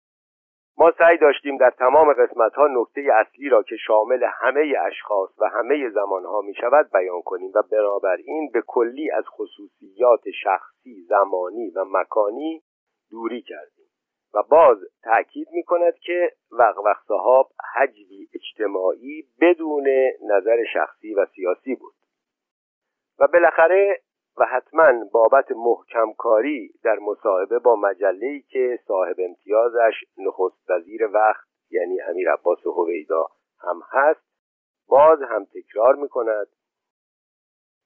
[0.78, 5.50] ما سعی داشتیم در تمام قسمت ها نکته اصلی را که شامل همه اشخاص و
[5.50, 11.86] همه زمانها می شود بیان کنیم و بنابراین به کلی از خصوصیات شخصی زمانی و
[11.92, 12.62] مکانی
[13.12, 13.86] دوری کردیم.
[14.34, 19.88] و باز تأکید می کند که وقوق صحاب حجبی اجتماعی بدون
[20.30, 21.94] نظر شخصی و سیاسی بود.
[23.20, 24.02] و بالاخره
[24.38, 31.48] و حتما بابت محکم کاری در مصاحبه با مجله‌ای که صاحب امتیازش نخست وزیر وقت
[31.72, 33.28] یعنی امیر عباس هویدا
[33.60, 34.26] هم هست
[34.88, 36.48] باز هم تکرار می کند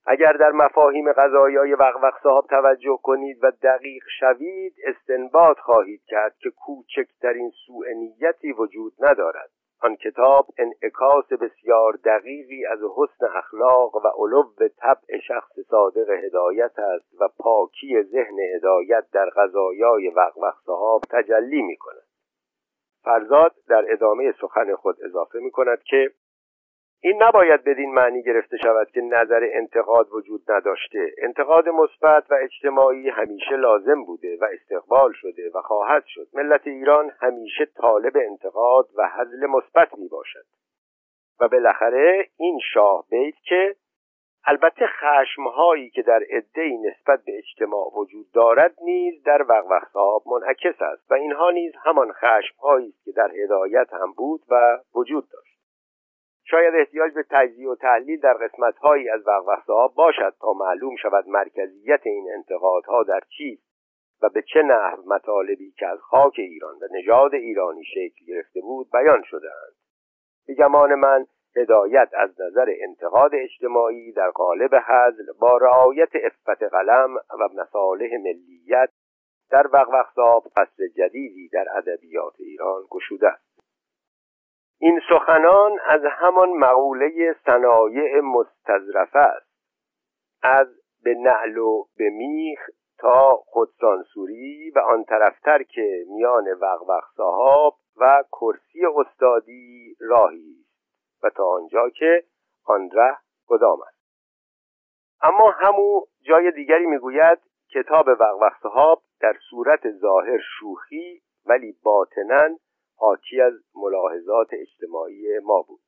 [0.05, 6.49] اگر در مفاهیم غذایای وقوق صاحب توجه کنید و دقیق شوید استنباط خواهید کرد که
[6.49, 9.49] کوچکترین سوء نیتی وجود ندارد.
[9.81, 14.43] آن کتاب انعکاس بسیار دقیقی از حسن اخلاق و علو
[14.77, 21.77] طبع شخص صادق هدایت است و پاکی ذهن هدایت در غذایای وقوق صاحب تجلی می
[21.77, 22.03] کند
[23.03, 26.11] فرزاد در ادامه سخن خود اضافه می کند که
[27.01, 31.11] این نباید بدین معنی گرفته شود که نظر انتقاد وجود نداشته.
[31.17, 36.27] انتقاد مثبت و اجتماعی همیشه لازم بوده و استقبال شده و خواهد شد.
[36.33, 40.45] ملت ایران همیشه طالب انتقاد و حزل مثبت می باشد
[41.39, 43.75] و بالاخره این شاه بیت که
[44.45, 50.81] البته خشمهایی که در عدهای نسبت به اجتماع وجود دارد نیز در وقوق صاحب منعکس
[50.81, 55.58] است و اینها نیز همان خشمهایی است که در هدایت هم بود و وجود داشت.
[56.51, 62.01] شاید احتیاج به تجزیه و تحلیل در قسمتهایی از وقوقتها باشد تا معلوم شود مرکزیت
[62.03, 63.69] این انتقادها در چیست
[64.21, 68.87] و به چه نحو مطالبی که از خاک ایران و نژاد ایرانی شکل گرفته بود
[68.91, 69.75] بیان شدهاند.
[70.47, 77.15] به گمان من هدایت از نظر انتقاد اجتماعی در قالب حزل با رعایت افت قلم
[77.15, 78.89] و مصالح ملیت
[79.51, 83.48] در وقوق فصل جدیدی در ادبیات ایران گشوده است.
[84.81, 89.49] این سخنان از همان مقوله صنایع مستظرفه است.
[90.41, 90.67] از
[91.03, 92.59] به نعل و به میخ
[92.99, 100.55] تا خودسانسوری و آن طرفتر که میان وقوق صحاب و کرسی استادی راهی
[101.23, 102.23] و تا آنجا که
[102.65, 103.99] آن ره کدام است.
[105.21, 107.39] اما همو جای دیگری می‌گوید
[107.73, 112.57] کتاب وقوق صحاب در صورت ظاهر شوخی ولی باطنا
[112.99, 115.79] حاکی از ملاحظات اجتماعی ما بود.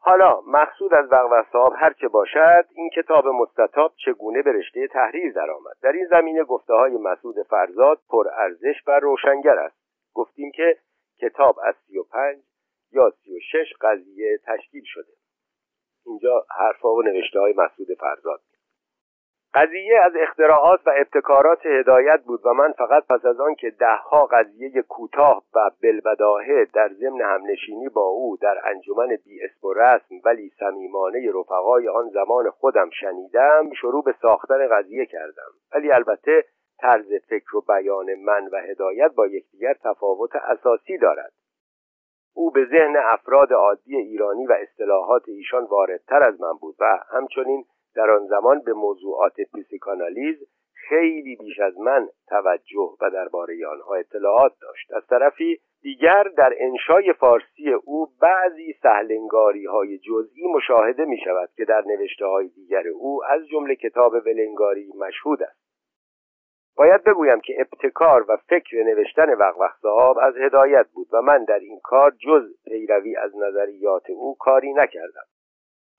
[0.00, 5.32] حالا مقصود از وقوق صحاب هر چه باشد این کتاب مستطاب چگونه به رشته تحریر
[5.32, 9.76] درآمد؟ در این زمینه گفته های مسعود فرزاد پر ارزش و روشنگر است.
[10.14, 10.78] گفتیم که
[11.20, 12.38] کتاب از سی و پنج
[12.92, 15.12] یا سی و شش قضیه تشکیل شده.
[16.06, 18.40] اینجا حرفا و نوشته های مسعود فرزاد.
[19.58, 24.26] قضیه از اختراعات و ابتکارات هدایت بود و من فقط پس از آن که دهها
[24.26, 30.14] قضیه کوتاه و بلبداهه در ضمن همنشینی با او در انجمن بی اسم و رسم
[30.24, 35.52] ولی صمیمانه رفقای آن زمان خودم شنیدم شروع به ساختن قضیه کردم.
[35.74, 36.44] ولی البته
[36.78, 41.32] طرز فکر و بیان من و هدایت با یکدیگر تفاوت اساسی دارد.
[42.34, 47.64] او به ذهن افراد عادی ایرانی و اصطلاحات ایشان واردتر از من بود و همچنین
[47.94, 50.36] در آن زمان به موضوعات پیسیکانالیز
[50.88, 54.92] خیلی بیش از من توجه و درباره آنها اطلاعات داشت.
[54.92, 61.64] از طرفی دیگر در انشای فارسی او بعضی سهلنگاری های جزئی مشاهده می شود که
[61.64, 65.68] در نوشته های دیگر او از جمله کتاب ولنگاری مشهود است.
[66.76, 71.58] باید بگویم که ابتکار و فکر نوشتن وقوق صاحب از هدایت بود و من در
[71.58, 75.26] این کار جز پیروی از نظریات او کاری نکردم.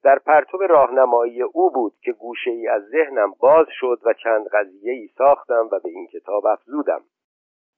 [0.03, 4.93] در پرتو راهنمایی او بود که گوشه ای از ذهنم باز شد و چند قضیه
[4.93, 7.01] ای ساختم و به این کتاب افزودم.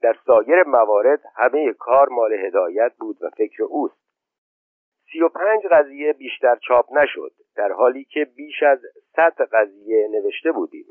[0.02, 4.02] در سایر موارد همه کار مال هدایت بود و فکر اوست.
[5.12, 8.80] سی و پنج قضیه بیشتر چاپ نشد در حالی که بیش از
[9.16, 10.86] صد قضیه نوشته بودیم.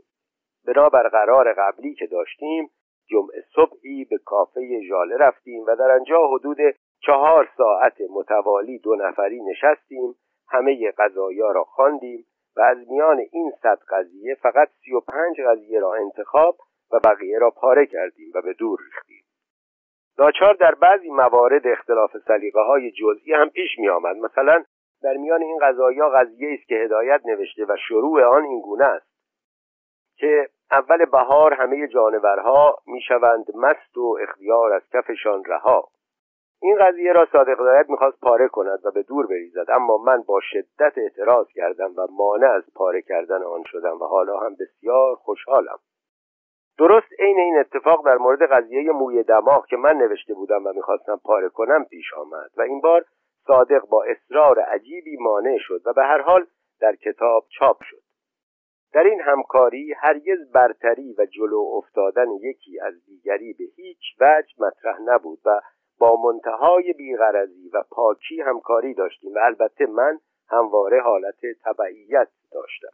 [0.66, 2.70] بنابر قرار قبلی که داشتیم
[3.10, 6.58] جمعه صبحی به کافه ژاله رفتیم و در آنجا حدود
[7.06, 10.14] چهار ساعت متوالی دو نفری نشستیم
[10.50, 15.80] همه قضایا را خواندیم و از میان این صد قضیه فقط سی و پنج قضیه
[15.80, 16.56] را انتخاب
[16.92, 19.24] و بقیه را پاره کردیم و به دور ریختیم.
[20.18, 24.64] ناچار در بعضی موارد اختلاف سلیقه های جزئی هم پیش می آمد مثلا
[25.02, 29.10] در میان این قضایا قضیه است که هدایت نوشته و شروع آن این گونه است
[30.16, 35.88] که اول بهار همه جانورها می‌شوند مست و اختیار از کفشان رها.
[36.62, 39.66] این قضیه را صادق دایت می‌خواست پاره کند و به دور بریزد.
[39.68, 44.38] اما من با شدت اعتراض کردم و مانع از پاره کردن آن شدم و حالا
[44.38, 45.78] هم بسیار خوشحالم.
[46.78, 51.20] درست عین این اتفاق در مورد قضیه موی دماغ که من نوشته بودم و می‌خواستم
[51.24, 53.04] پاره کنم پیش آمد و این بار
[53.46, 56.46] صادق با اصرار عجیبی مانع شد و به هر حال
[56.80, 58.02] در کتاب چاپ شد.
[58.92, 65.00] در این همکاری هرگز برتری و جلو افتادن یکی از دیگری به هیچ وجه مطرح
[65.00, 65.60] نبود و
[66.00, 72.92] با منتهای بیغرزی و پاکی همکاری داشتیم و البته من همواره حالت تبعیت داشتم.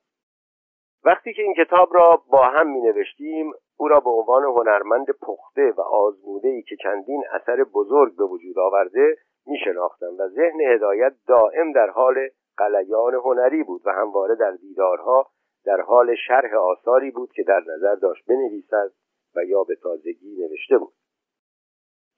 [1.05, 5.73] وقتی که این کتاب را با هم می نوشتیم او را به عنوان هنرمند پخته
[5.77, 9.17] و آزموده ای که چندین اثر بزرگ به وجود آورده
[9.47, 15.27] می شناختم و ذهن هدایت دائم در حال قلیان هنری بود و همواره در دیدارها
[15.65, 18.93] در حال شرح آثاری بود که در نظر داشت بنویسد
[19.37, 20.93] و یا به تازگی نوشته بود.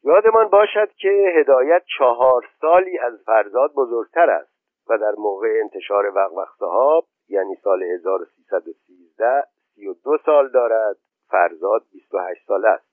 [0.02, 4.52] یادمان باشد که هدایت چهار سالی از فرزاد بزرگتر است
[4.88, 10.96] و در موقع انتشار وقوق صحاب یعنی سال 1313 32 سال دارد
[11.30, 12.88] فرزاد 28 سال است.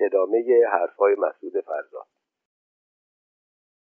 [0.00, 2.06] ادامه حرفهای مسعود فرزاد.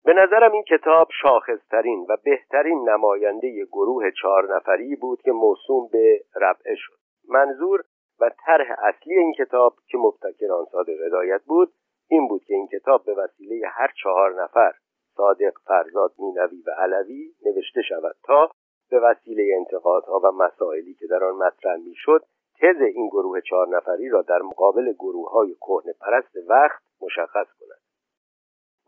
[0.04, 6.20] به نظرم این کتاب شاخصترین و بهترین نماینده گروه چهار نفری بود که موسوم به
[6.36, 6.98] ربعه شد.
[7.28, 7.84] منظور
[8.20, 11.72] و طرح اصلی این کتاب که مبتکر آن صادق هدایت بود
[12.08, 14.72] این بود که این کتاب به وسیله هر چهار نفر
[15.16, 18.50] صادق فرزاد مینوی و علوی نوشته شود تا
[18.90, 22.24] به وسیله انتقادها و مسائلی که در آن مطرح می‌شد
[22.60, 27.80] تز این گروه چهار نفری را در مقابل گروه های کهنه پرست وقت مشخص کند.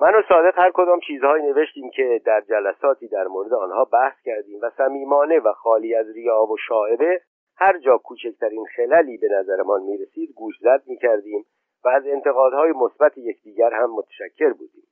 [0.01, 4.59] من و صادق هر کدام چیزهایی نوشتیم که در جلساتی در مورد آنها بحث کردیم
[4.63, 7.21] و صمیمانه و خالی از ریا و شاعبه
[7.57, 11.45] هر جا کوچکترین خللی به نظرمان می‌رسید گوش زد می‌کردیم.
[11.85, 14.87] و از انتقادهای مثبت یکدیگر هم متشکر بودیم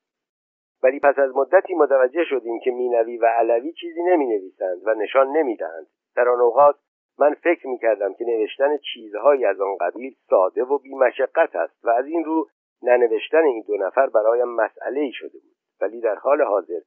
[0.82, 5.28] ولی پس از مدتی متوجه شدیم که مینوی و علوی چیزی نمی نویسند و نشان
[5.28, 5.86] نمی دهند.
[6.16, 6.76] در آن اوقات
[7.18, 11.90] من فکر می کردم که نوشتن چیزهایی از آن قبیل ساده و بیمشقت است و
[11.90, 12.46] از این رو
[12.82, 16.80] ننوشتن این دو نفر برایم مسئله ای شده بود ولی در حال حاضر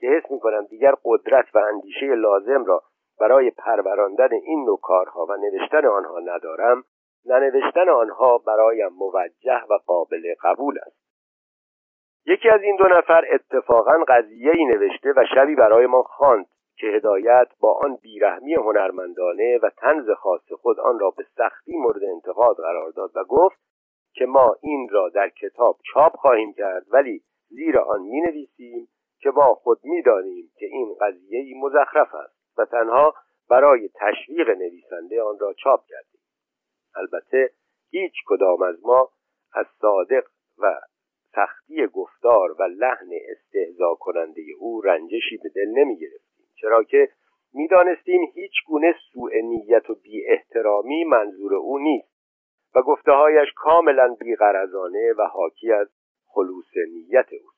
[0.00, 2.82] که حس می کنم دیگر قدرت و اندیشه لازم را
[3.20, 6.84] برای پروراندن این نوع کارها و نوشتن آنها ندارم
[7.26, 11.06] ننوشتن آنها برایم موجه و قابل قبول است.
[12.26, 16.46] یکی از این دو نفر اتفاقا قضیه ای نوشته و شبی برای ما خواند
[16.76, 22.04] که هدایت با آن بیرحمی هنرمندانه و تنز خاص خود آن را به سختی مورد
[22.04, 23.60] انتقاد قرار داد و گفت
[24.14, 28.88] که ما این را در کتاب چاپ خواهیم کرد ولی زیر آن می نویسیم
[29.20, 33.14] که ما خود می دانیم که این قضیه مزخرف است و تنها
[33.50, 36.15] برای تشویق نویسنده آن را چاپ کردیم
[36.96, 37.50] البته
[37.90, 39.10] هیچ کدام از ما
[39.52, 40.24] از صادق
[40.58, 40.80] و
[41.34, 47.08] سختی گفتار و لحن استهزا کننده او رنجشی به دل نمی گرفتیم چرا که
[47.52, 52.16] می‌دانستیم هیچ گونه سوء نیت و بی احترامی منظور او نیست
[52.74, 55.88] و گفتههایش کاملا بیغرزانه و حاکی از
[56.26, 57.55] خلوص نیت او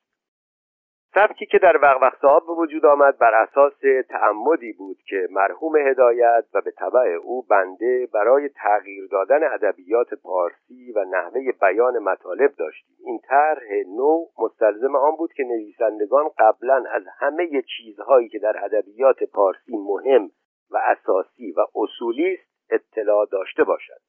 [1.19, 3.73] سبکی که در وقت صاحب به وجود آمد بر اساس
[4.09, 10.91] تعمدی بود که مرحوم هدایت و به طبع او بنده برای تغییر دادن ادبیات پارسی
[10.95, 12.95] و نحوه بیان مطالب داشتیم.
[13.05, 13.67] این طرح
[13.97, 20.29] نو مستلزم آن بود که نویسندگان قبلا از همه چیزهایی که در ادبیات پارسی مهم
[20.71, 24.08] و اساسی و اصولی است اطلاع داشته باشند.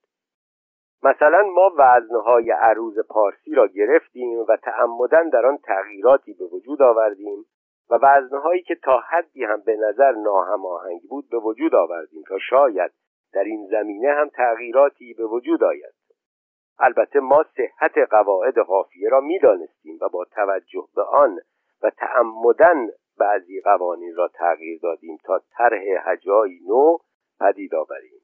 [1.03, 7.45] مثلا ما وزنهای عروض پارسی را گرفتیم و تعمدن در آن تغییراتی به وجود آوردیم
[7.91, 12.91] و وزنهایی که تا حدی هم به نظر ناهماهنگ بود به وجود آوردیم تا شاید
[13.33, 15.95] در این زمینه هم تغییراتی به وجود آید.
[16.79, 21.39] البته ما صحت قواعد قافیه را می‌دانستیم و با توجه به آن
[21.83, 22.89] و تعمدن
[23.19, 26.97] بعضی قوانین را تغییر دادیم تا طرح هجایی نو
[27.41, 28.20] پدید آوریم.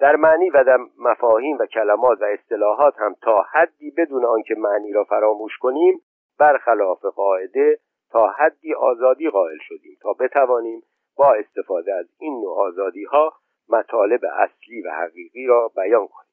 [0.00, 4.92] در معنی و در مفاهیم و کلمات و اصطلاحات هم تا حدی بدون آنکه معنی
[4.92, 6.00] را فراموش کنیم
[6.38, 7.78] برخلاف قاعده
[8.10, 10.82] تا حدی آزادی قائل شدیم تا بتوانیم
[11.16, 13.32] با استفاده از این نوع آزادی ها
[13.68, 16.26] مطالب اصلی و حقیقی را بیان کنیم.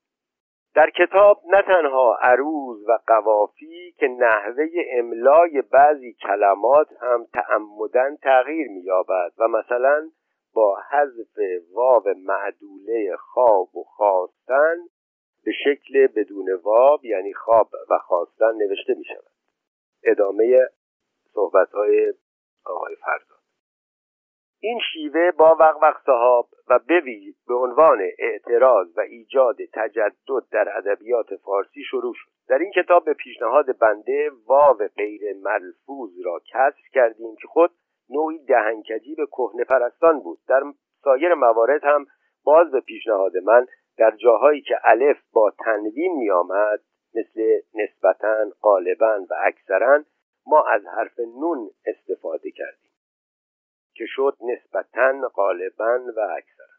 [0.76, 8.68] در کتاب نه تنها عروض و قوافی که نحوه املای بعضی کلمات هم تعمدن تغییر
[8.68, 10.10] مییابد و مثلا
[10.54, 11.40] با حذف
[11.72, 14.78] واو معدوله خواب و خواستن
[15.46, 19.34] به شکل بدون واب یعنی خواب و خواستن نوشته می شود
[20.04, 20.68] ادامه
[21.34, 22.14] صحبت های
[22.66, 23.44] آقای فرزاد.
[24.60, 31.36] این شیوه با وقت صحاب و بویژه به عنوان اعتراض و ایجاد تجدد در ادبیات
[31.36, 32.32] فارسی شروع شد.
[32.48, 37.72] در این کتاب به پیشنهاد بنده واو غیر ملفوظ را کسر کردیم که خود
[38.10, 40.40] نوعی دهنکجی به کهنه پرستان بود.
[40.48, 40.64] در
[41.04, 42.06] سایر موارد هم
[42.44, 43.66] باز به پیشنهاد من
[43.98, 46.80] در جاهایی که الف با تنوین می آمد
[47.16, 50.04] مثل نسبتا غالبا و اکثرا
[50.48, 52.92] ما از حرف نون استفاده کردیم
[53.96, 56.74] که شد نسبتا غالبا و اکثرا.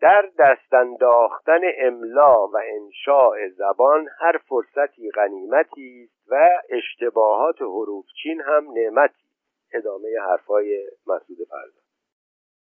[0.00, 8.66] در دست انداختن املا و انشاء زبان هر فرصتی غنیمتی است و اشتباهات حروفچین هم
[8.72, 9.31] نعمتی
[9.74, 11.82] ادامه حرفای مسعود فرزاد.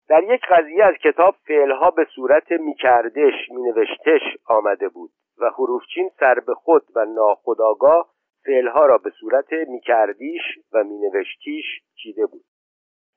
[0.09, 6.40] در یک قضیه از کتاب فعلها به صورت میکردش مینوشتش آمده بود و حروفچین سر
[6.40, 8.14] به خود و ناخداگاه
[8.47, 10.42] فعلها را به صورت میکردیش
[10.72, 11.64] و مینوشتیش
[12.03, 12.45] چیده بود.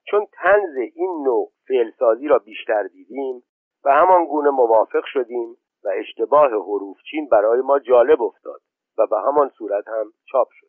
[0.06, 3.42] چون تنز این نوع فعلسازی را بیشتر دیدیم
[3.84, 8.60] و همان گونه موافق شدیم و اشتباه حروفچین برای ما جالب افتاد
[8.98, 10.67] و به همان صورت هم چاپ شد.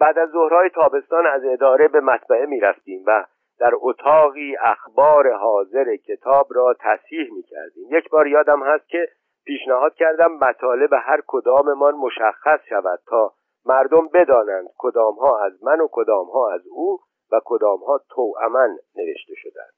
[0.00, 3.24] بعد از ظهرهای تابستان از اداره به مطبعه می رفتیم و
[3.58, 9.08] در اتاقی اخبار حاضر کتاب را تصحیح می کردیم یک بار یادم هست که
[9.44, 13.32] پیشنهاد کردم مطالب هر کداممان مشخص شود تا
[13.64, 16.98] مردم بدانند کدامها از من و کدامها از او
[17.32, 19.72] و کدامها توأمن نوشته شدند.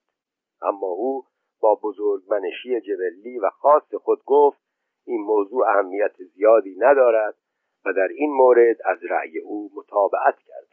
[0.62, 1.24] اما او
[1.60, 4.58] با بزرگمنشی جبلی و خاص خود گفت
[5.06, 7.34] این موضوع اهمیت زیادی ندارد
[7.86, 10.72] و در این مورد از رأی او مطابقت کردم.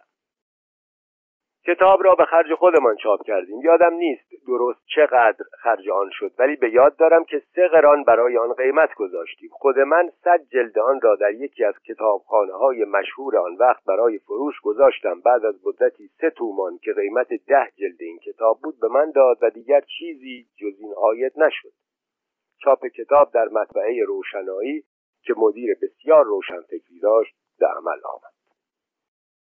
[1.67, 3.61] کتاب را به خرج خودمان چاپ کردیم.
[3.61, 8.37] یادم نیست درست چقدر خرج آن شد ولی به یاد دارم که سه قران برای
[8.37, 9.49] آن قیمت گذاشتیم.
[9.51, 14.19] خود من صد جلد آن را در یکی از کتابخانه های مشهور آن وقت برای
[14.19, 15.21] فروش گذاشتم.
[15.21, 19.37] بعد از مدتی سه تومان که قیمت ده جلد این کتاب بود به من داد
[19.41, 21.71] و دیگر چیزی جز این آید نشد.
[22.63, 24.83] چاپ کتاب در مطبعه روشنایی
[25.23, 28.33] که مدیر بسیار روشنفکری داشت به عمل آمد.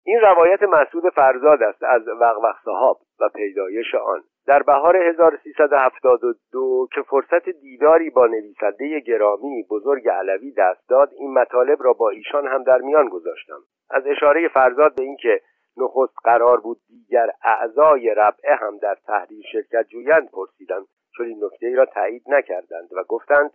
[0.07, 4.23] این روایت مسعود فرزاد است از وقوق صحاب و پیدایش آن.
[4.47, 11.83] در بهار 1372 که فرصت دیداری با نویسنده گرامی بزرگ علوی دست داد این مطالب
[11.83, 13.61] را با ایشان هم در میان گذاشتم.
[13.91, 15.41] از اشاره فرزاد به اینکه
[15.77, 20.87] نخست قرار بود دیگر اعضای ربعه هم در تحریر شرکت جویند پرسیدم
[21.17, 23.51] چون این نکته ای را تایید نکردند و گفتند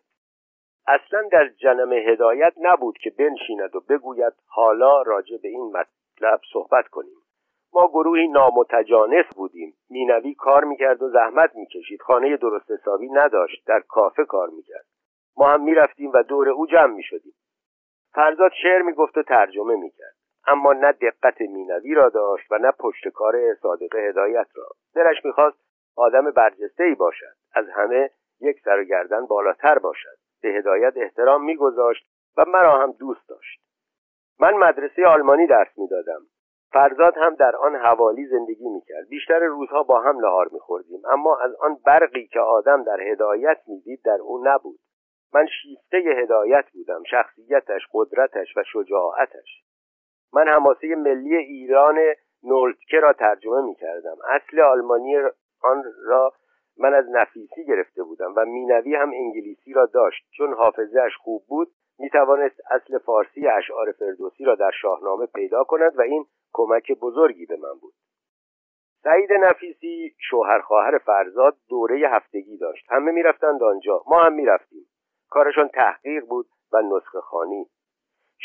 [0.89, 6.87] اصلا در جنم هدایت نبود که بنشیند و بگوید حالا راجع به این مطلب صحبت
[6.87, 7.17] کنیم.
[7.73, 9.73] ما گروهی نامتجانس بودیم.
[9.89, 12.01] مینوی کار می‌کرد و زحمت می‌کشید.
[12.01, 13.67] خانه درست حسابی نداشت.
[13.67, 14.85] در کافه کار می‌کرد.
[15.37, 17.33] ما هم می‌رفتیم و دور او جمع می‌شدیم.
[18.13, 20.15] فرزاد شعر می‌گفت و ترجمه می‌کرد.
[20.47, 24.67] اما نه دقت مینوی را داشت و نه پشت کار صادق هدایت را.
[24.95, 25.57] دلش می‌خواست
[25.97, 27.35] آدم برجسته ای باشد.
[27.53, 28.09] از همه
[28.41, 30.17] یک سر و گردن بالاتر باشد.
[30.41, 32.05] به هدایت احترام میگذاشت
[32.37, 33.61] و مرا هم دوست داشت.
[34.39, 36.21] من مدرسه آلمانی درس می‌دادم.
[36.71, 39.07] فرزاد هم در آن حوالی زندگی می‌کرد.
[39.09, 41.01] بیشتر روزها با هم نهار میخوردیم.
[41.11, 44.79] اما از آن برقی که آدم در هدایت می‌دید در او نبود.
[45.33, 47.03] من شیفته هدایت بودم.
[47.03, 49.63] شخصیتش قدرتش و شجاعتش.
[50.33, 51.99] من حماسه ملی ایران
[52.43, 54.15] نولتکه را ترجمه می‌کردم.
[54.27, 55.15] اصل آلمانی
[55.63, 56.33] آن را
[56.79, 60.25] من از نفیسی گرفته بودم و مینوی هم انگلیسی را داشت.
[60.31, 65.99] چون حافظهاش خوب بود می توانست اصل فارسی اشعار فردوسی را در شاهنامه پیدا کند
[65.99, 67.93] و این کمک بزرگی به من بود.
[69.03, 72.85] سعید نفیسی شوهر خواهر فرزاد دوره هفتگی داشت.
[72.89, 74.03] همه می‌رفتند آنجا.
[74.07, 74.85] ما هم می‌رفتیم.
[75.29, 77.65] کارشان تحقیق بود و نسخه خانی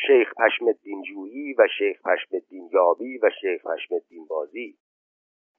[0.06, 0.72] شیخ پشم
[1.08, 2.36] جویی و شیخ پشم
[2.72, 3.96] یابی و شیخ پشم
[4.28, 4.76] بازی.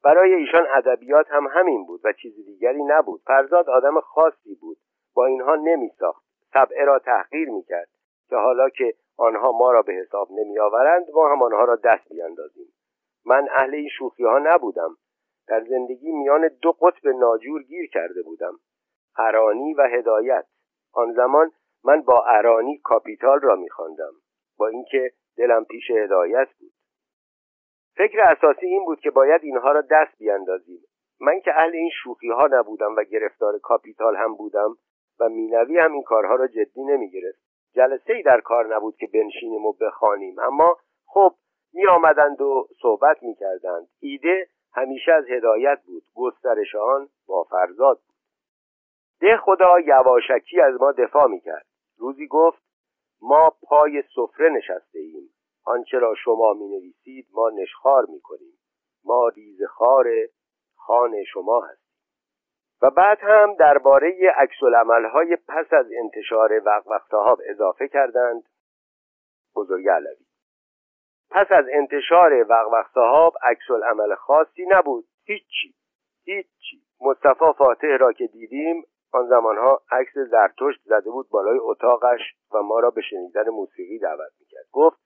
[0.05, 3.21] برای ایشان ادبیات هم همین بود و چیز دیگری نبود.
[3.25, 4.77] فرزاد آدم خاصی بود.
[5.15, 6.25] با اینها نمیساخت.
[6.53, 7.89] طبعه را تحقیر می‌کرد
[8.29, 12.67] که حالا که آنها ما را به حساب نمیآورند ما هم آنها را دست بیاندازیم.
[13.25, 14.97] من اهل این شوخی ها نبودم.
[15.47, 18.53] در زندگی میان دو قطب ناجور گیر کرده بودم.
[19.17, 20.45] ارانی و هدایت.
[20.93, 21.51] آن زمان
[21.83, 24.13] من با ارانی کاپیتال را میخواندم.
[24.57, 26.71] با اینکه دلم پیش هدایت بود.
[27.97, 30.79] فکر اساسی این بود که باید اینها را دست بیاندازیم.
[31.21, 34.75] من که اهل این شوخی ها نبودم و گرفتار کاپیتال هم بودم
[35.19, 37.39] و مینوی هم این کارها را جدی نمی‌گرفت.
[37.75, 40.39] جلسه ای در کار نبود که بنشینیم و بخوانیم.
[40.39, 41.35] اما خب
[41.73, 46.03] می آمدند و صحبت می کردند ایده همیشه از هدایت بود.
[46.15, 48.15] گسترش آن با فرزاد بود.
[49.21, 51.65] ده خدا یواشکی از ما دفاع می کرد
[51.97, 52.63] روزی گفت
[53.21, 55.34] ما پای سفره نشسته ایم
[55.65, 58.59] آنچه را شما می نویسید ما نشخار می کنیم
[59.05, 60.05] ما ریزخار
[60.75, 61.85] خان شما هستیم.
[62.81, 64.63] و بعد هم درباره عکس
[65.13, 68.43] های پس از انتشار وقت صاحب اضافه کردند.
[69.55, 70.25] بزرگ علوی.
[71.31, 75.05] پس از انتشار وقت صاحب عکس عمل خاصی نبود.
[75.23, 75.75] هیچی.
[76.25, 76.81] هیچی.
[77.01, 82.21] مصطفی فاتح را که دیدیم آن زمانها عکس زرتشت زده بود بالای اتاقش
[82.53, 84.65] و ما را به شنیدن موسیقی دعوت می‌کرد.
[84.71, 85.04] گفت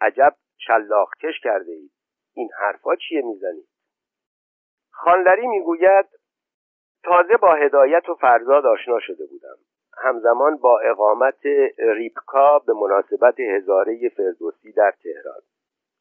[0.00, 0.34] عجب
[1.22, 1.90] کش کرده اید.
[2.34, 3.68] این حرفا چیه می‌زنید
[4.90, 6.06] خانلری می‌گوید
[7.04, 9.56] تازه با هدایت و فرزاد آشنا شده بودم.
[9.98, 11.46] همزمان با اقامت
[11.78, 15.40] ریپکا به مناسبت هزاره فردوسی در تهران.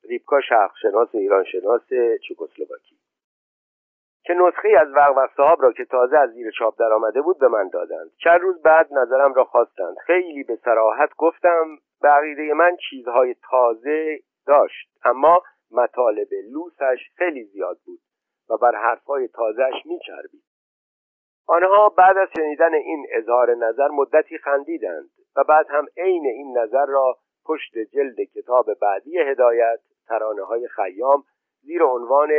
[0.03, 1.87] ریپکا شخصشناس ایرانشناس
[2.29, 2.97] چکسلواکی.
[4.23, 7.69] که نسخه از وقت صاحب را که تازه از زیر چاپ درآمده بود به من
[7.69, 8.11] دادند.
[8.17, 9.97] چند روز بعد نظرم را خواستند.
[9.97, 17.79] خیلی به سراحت گفتم به عقیده من چیزهای تازه داشت اما مطالب لوسش خیلی زیاد
[17.85, 17.99] بود
[18.49, 20.43] و بر حرفهای تازهش میچربید.
[21.47, 26.85] آنها بعد از شنیدن این اظهار نظر مدتی خندیدند و بعد هم عین این نظر
[26.85, 31.23] را پشت جلد کتاب بعدی هدایت ترانه های خیام
[31.61, 32.29] زیر عنوان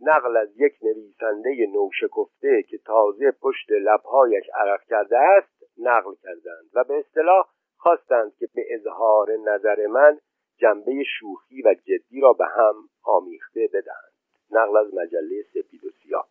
[0.00, 6.84] نقل از یک نویسنده نوشکفته که تازه پشت لبهایش عرق کرده است نقل کردند و
[6.84, 7.46] به اصطلاح
[7.84, 10.18] خواستند که به اظهار نظر من
[10.56, 12.74] جنبه شوخی و جدی را به هم
[13.04, 14.12] آمیخته بدهند.
[14.50, 16.28] نقل از مجله سپید و سیاه.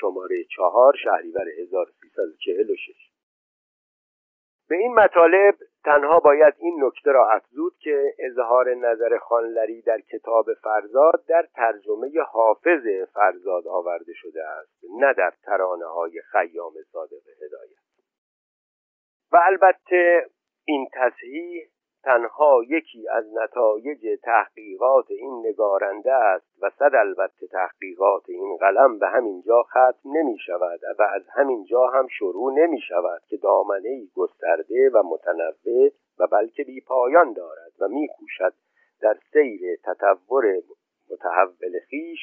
[0.00, 3.10] شماره چهار شهریور 1346
[4.68, 10.54] به این مطالب تنها باید این نکته را افزود که اظهار نظر خانلری در کتاب
[10.54, 17.80] فرزاد در ترجمه حافظ فرزاد آورده شده است نه در ترانه های خیام صادق هدایت.
[19.32, 20.26] و البته
[20.64, 21.68] این تصحیح
[22.02, 29.08] تنها یکی از نتایج تحقیقات این نگارنده است و صد البته تحقیقات این قلم به
[29.08, 34.06] همین جا ختم نمی شود و از همین جا هم شروع نمی شود که دامنه
[34.14, 38.54] گسترده و متنوع و بلکه بی پایان دارد و می کوشد
[39.00, 40.44] در سیر تطور
[41.10, 42.18] متحول خیش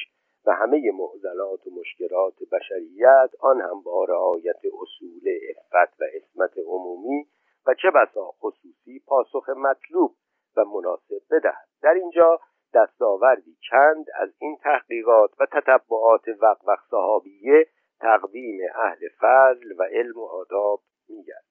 [0.46, 7.28] و همه معضلات و مشکلات بشریت آن هم با رعایت اصول افت و اسمت عمومی
[7.68, 10.16] و چه بسا خصوصی پاسخ مطلوب
[10.58, 11.68] و مناسب بدهد.
[11.82, 12.40] در اینجا
[12.74, 17.68] دستاوردی چند از این تحقیقات و تتبعات وقوق صحابیه
[18.00, 21.44] تقدیم اهل فضل و علم و آداب میگرد.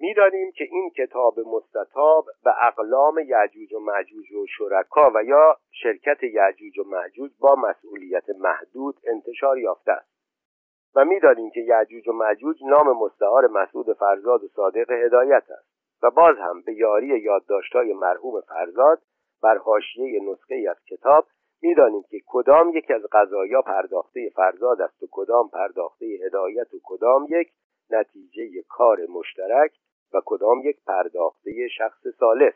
[0.00, 6.22] می‌دانیم که این کتاب مستطاب به اقلام یعجوج و معجوج و شرکا و یا شرکت
[6.22, 10.21] یعجوج و معجوج با مسئولیت محدود انتشار یافته است.
[10.94, 15.72] و می‌دانیم که یعجوج و معجوج نام مستعار مسعود فرزاد و صادق هدایت است
[16.02, 19.02] و باز هم به یاری یادداشت‌های مرحوم فرزاد
[19.42, 21.26] بر حاشیه نسخه از کتاب
[21.62, 27.26] می‌دانیم که کدام یک از قضایا پرداخته فرزاد است و کدام پرداخته هدایت و کدام
[27.28, 27.52] یک
[27.90, 29.72] نتیجه کار مشترک
[30.14, 32.54] و کدام یک پرداخته شخص سالس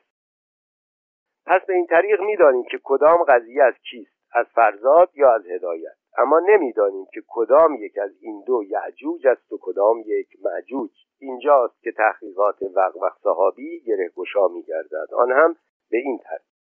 [1.46, 5.96] پس به این طریق می‌دانیم که کدام قضیه از کیست از فرزاد یا از هدایت.
[6.18, 10.90] اما نمی‌دانیم که کدام یک از این دو یعجوج است و کدام یک معجوج.
[11.18, 15.14] اینجاست که تحقیقات وقوق صحابی گره گشا میگردد.
[15.14, 15.56] آن هم
[15.90, 16.56] به این ترتیب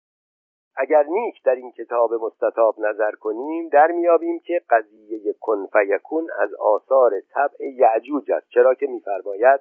[0.77, 6.55] اگر نیک در این کتاب مستطاب نظر کنیم در میابیم که قضیه کن فیکون از
[6.55, 8.49] آثار طبع یعجوج است.
[8.49, 9.61] چرا که میفرماید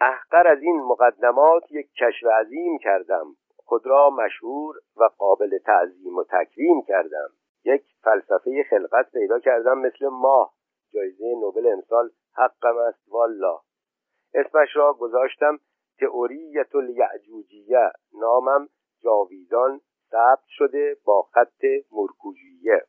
[0.00, 3.26] احقر از این مقدمات یک کشف عظیم کردم.
[3.56, 7.28] خود را مشهور و قابل تعظیم و تکریم کردم.
[7.66, 10.54] یک فلسفه خلقت پیدا کردم مثل ماه.
[10.92, 13.58] جایزه نوبل امسال حقم است والا.
[14.34, 15.58] اسمش را گذاشتم
[16.00, 17.90] تئوریت الیعجوجیه.
[18.20, 18.68] نامم
[19.02, 22.82] جاویدان ثبت شده با خط مرکوجیه.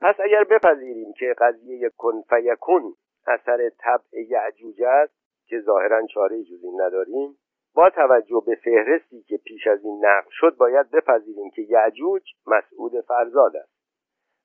[0.00, 2.94] پس اگر بپذیریم که قضیه کن فیکون
[3.26, 5.14] اثر طبع یعجوج است
[5.46, 7.38] که ظاهرا چاره جزی نداریم
[7.74, 13.00] با توجه به فهرستی که پیش از این نقل شد باید بپذیریم که یعجوج مسعود
[13.00, 13.80] فرزاد است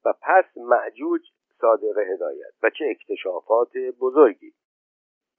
[0.06, 1.22] و پس معجوج
[1.62, 4.54] صادق هدایت و چه اکتشافات بزرگی.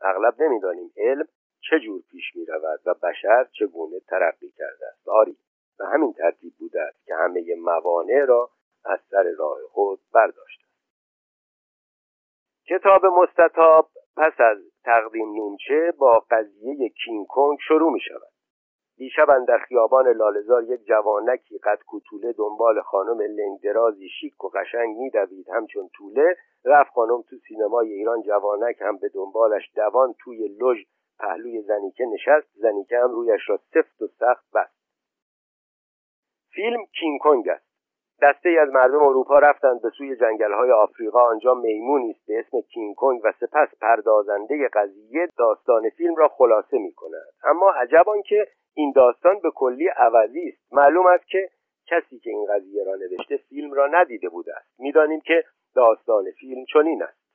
[0.01, 1.29] اغلب نمی‌دانیم علم
[1.71, 5.09] چه جور پیش می رود و بشر چگونه ترقی کرده است.
[5.09, 5.37] آری
[5.81, 8.51] و همین ترتیب بوده است که همه موانع را
[8.85, 10.65] از سر راه خود برداشته
[12.69, 18.33] کتاب مستطاب پس از تقدیم نونچه با قضیه کینگ کنگ شروع می شود.
[18.97, 25.49] دیشب در خیابان لالزار یک جوانکی قد کوتوله دنبال خانم لنگدرازی شیک و قشنگ میدوید
[25.49, 30.79] همچون طوله رفت خانم تو سینمای ایران جوانک هم به دنبالش دوان توی لژ
[31.19, 32.49] پهلوی زنیکه نشست.
[32.55, 34.77] زنیکه هم رویش را سفت و سخت بست.
[36.51, 37.66] فیلم کینگ کنگ است.
[38.23, 40.17] دسته از مردم اروپا رفتند به سوی
[40.55, 41.21] های آفریقا.
[41.21, 46.79] آنجا میمونی است به اسم کینگ کنگ و سپس پردازنده قضیه داستان فیلم را خلاصه
[46.79, 50.73] می کند اما عجب که این داستان به کلی عوضی است.
[50.73, 51.49] معلوم است که
[51.87, 54.81] کسی که این قضیه را نوشته فیلم را ندیده بوده است.
[54.81, 55.45] می‌دانیم که
[55.75, 57.27] داستان فیلم چنین است.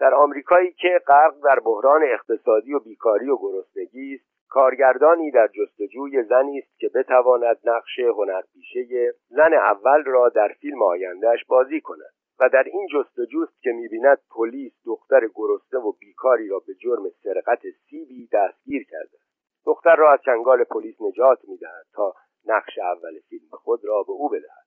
[0.00, 6.22] در آمریکایی که غرق در بحران اقتصادی و بیکاری و گرسنگی است کارگردانی در جستجوی
[6.22, 12.48] زنی است که بتواند نقش هنرپیشه زن اول را در فیلم آیندهش بازی کند و
[12.48, 18.28] در این جستجوست که می‌بیند پلیس دختر گرسنه و بیکاری را به جرم سرقت سیبی
[18.32, 19.18] دستگیر کرده
[19.66, 22.14] دختر را از چنگال پلیس نجات می‌دهد تا
[22.46, 24.66] نقش اول فیلم خود را به او بدهد.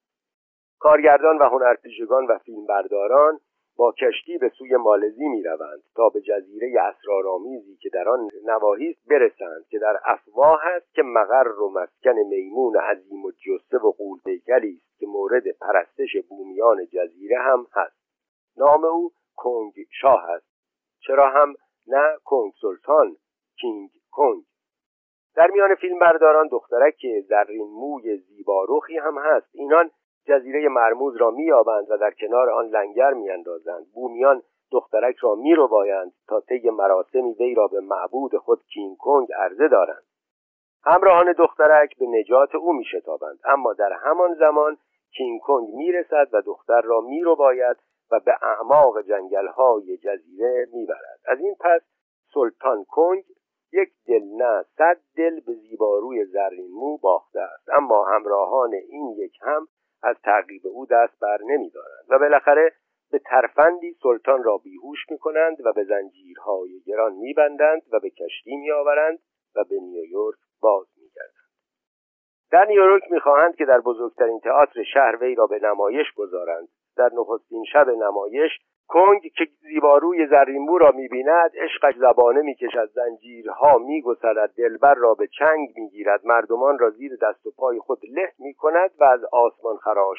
[0.80, 3.40] کارگردان و هنرپیشگان و فیلمبرداران
[3.78, 8.90] با کشتی به سوی مالزی می روند تا به جزیره اسرارآمیزی که در آن نواحی
[8.90, 13.92] است برسند که در افواه است که مقر و مسکن میمون عظیم و جسه و
[13.92, 17.98] قولپیکری است که مورد پرستش بومیان جزیره هم هست.
[18.58, 20.48] نام او کنگ شاه است.
[21.00, 21.56] چرا هم
[21.88, 23.16] نه کنگ سلطان
[23.62, 24.44] کینگ کنگ.
[25.36, 29.48] در میان فیلم برداران دخترک زرین موی زیبارخی هم هست.
[29.54, 29.92] اینان
[30.28, 33.86] جزیره مرموز را مییابند و در کنار آن لنگر میاندازند.
[33.94, 39.68] بومیان دخترک را میربایند تا طی مراسمی وی را به معبود خود کینگ کنگ عرضه
[39.68, 40.04] دارند.
[40.86, 43.40] همراهان دخترک به نجات او میشتابند.
[43.46, 44.78] اما در همان زمان
[45.18, 45.42] کینگ
[45.74, 47.78] می‌رسد و دختر را میرباید
[48.12, 51.20] و به اعماق جنگلهای جزیره می‌برد.
[51.28, 51.82] از این پس
[52.34, 53.24] سلطان کنگ
[53.74, 57.70] یک دل نه صد دل به زیباروی زرین مو باخته است.
[57.74, 59.68] اما همراهان این یک هم
[60.06, 62.74] از تعقیب او دست بر نمیدارند و بالاخره
[63.12, 68.56] به ترفندی سلطان را بیهوش می کنند و به زنجیرهای گران میبندند و به کشتی
[68.56, 69.20] میآورند
[69.56, 70.88] و به نیویورک باز
[72.56, 76.68] در نیویورک می‌خواهند که در بزرگترین تئاتر شهر وی را به نمایش گذارند.
[76.98, 78.52] در نخستین شب نمایش
[78.88, 85.70] کنگ که زیباروی زرینمو را می‌بیند عشقش زبانه می‌کشد زنجیرها میگسلد دلبر را به چنگ
[85.76, 89.78] می‌گیرد مردمان را زیر دست و پای خود له می‌کند و از آسمان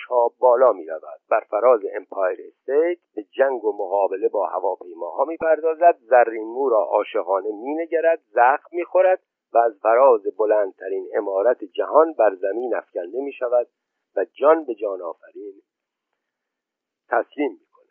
[0.09, 1.20] ها بالا می‌رود.
[1.30, 8.20] بر فراز امپایر استیت به جنگ و مقابله با هواپیماها می‌پردازد زرینمو را عاشقانه مینگرد
[8.32, 9.20] زخم می‌خورد
[9.57, 13.69] و از فراز بلندترین امارت جهان بر زمین افکنده می شود
[14.17, 15.63] و جان به جان آفرین
[17.09, 17.87] تسلیم می کند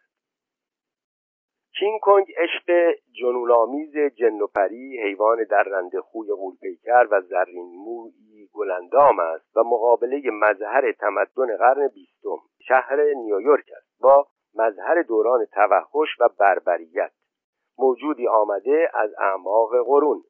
[1.79, 9.19] کینگ کنگ عشق جنونآمیز جن و پری حیوان درنده خوی غولپیکر و زرین مویی گلندام
[9.19, 12.37] است و مقابله مظهر تمدن قرن بیستم
[12.67, 17.11] شهر نیویورک است با مظهر دوران توحش و بربریت.
[17.77, 20.23] موجودی آمده از اعماق قرون.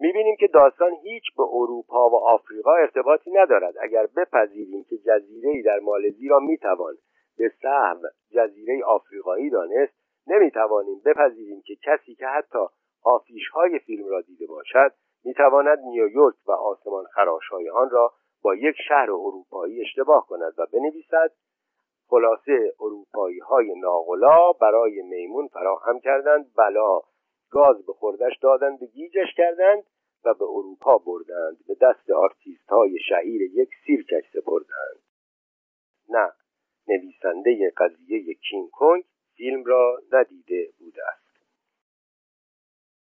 [0.00, 3.74] می‌بینیم که داستان هیچ به اروپا و آفریقا ارتباطی ندارد.
[3.80, 6.94] اگر بپذیریم که جزیره در مالزی را می‌توان
[7.38, 9.92] به سهم جزیره آفریقایی دانست
[10.26, 12.58] نمی‌توانیم بپذیریم که کسی که حتی
[13.02, 14.92] آفیش های فیلم را دیده باشد
[15.24, 21.32] می‌تواند نیویورک و آسمان خراشهای آن را با یک شهر اروپایی اشتباه کند و بنویسد
[22.08, 27.00] خلاصه اروپایی های ناغلا برای میمون فراهم کردند بلا
[27.50, 29.84] گاز به خوردش دادند و گیجش کردند
[30.24, 31.58] و به اروپا بردند.
[31.66, 35.00] به دست آرتیست های شهیر یک سیرکش سپردند.
[36.08, 36.32] نه
[36.88, 39.04] نویسنده قضیه کینگ کنگ
[39.36, 41.29] فیلم را ندیده بوده است.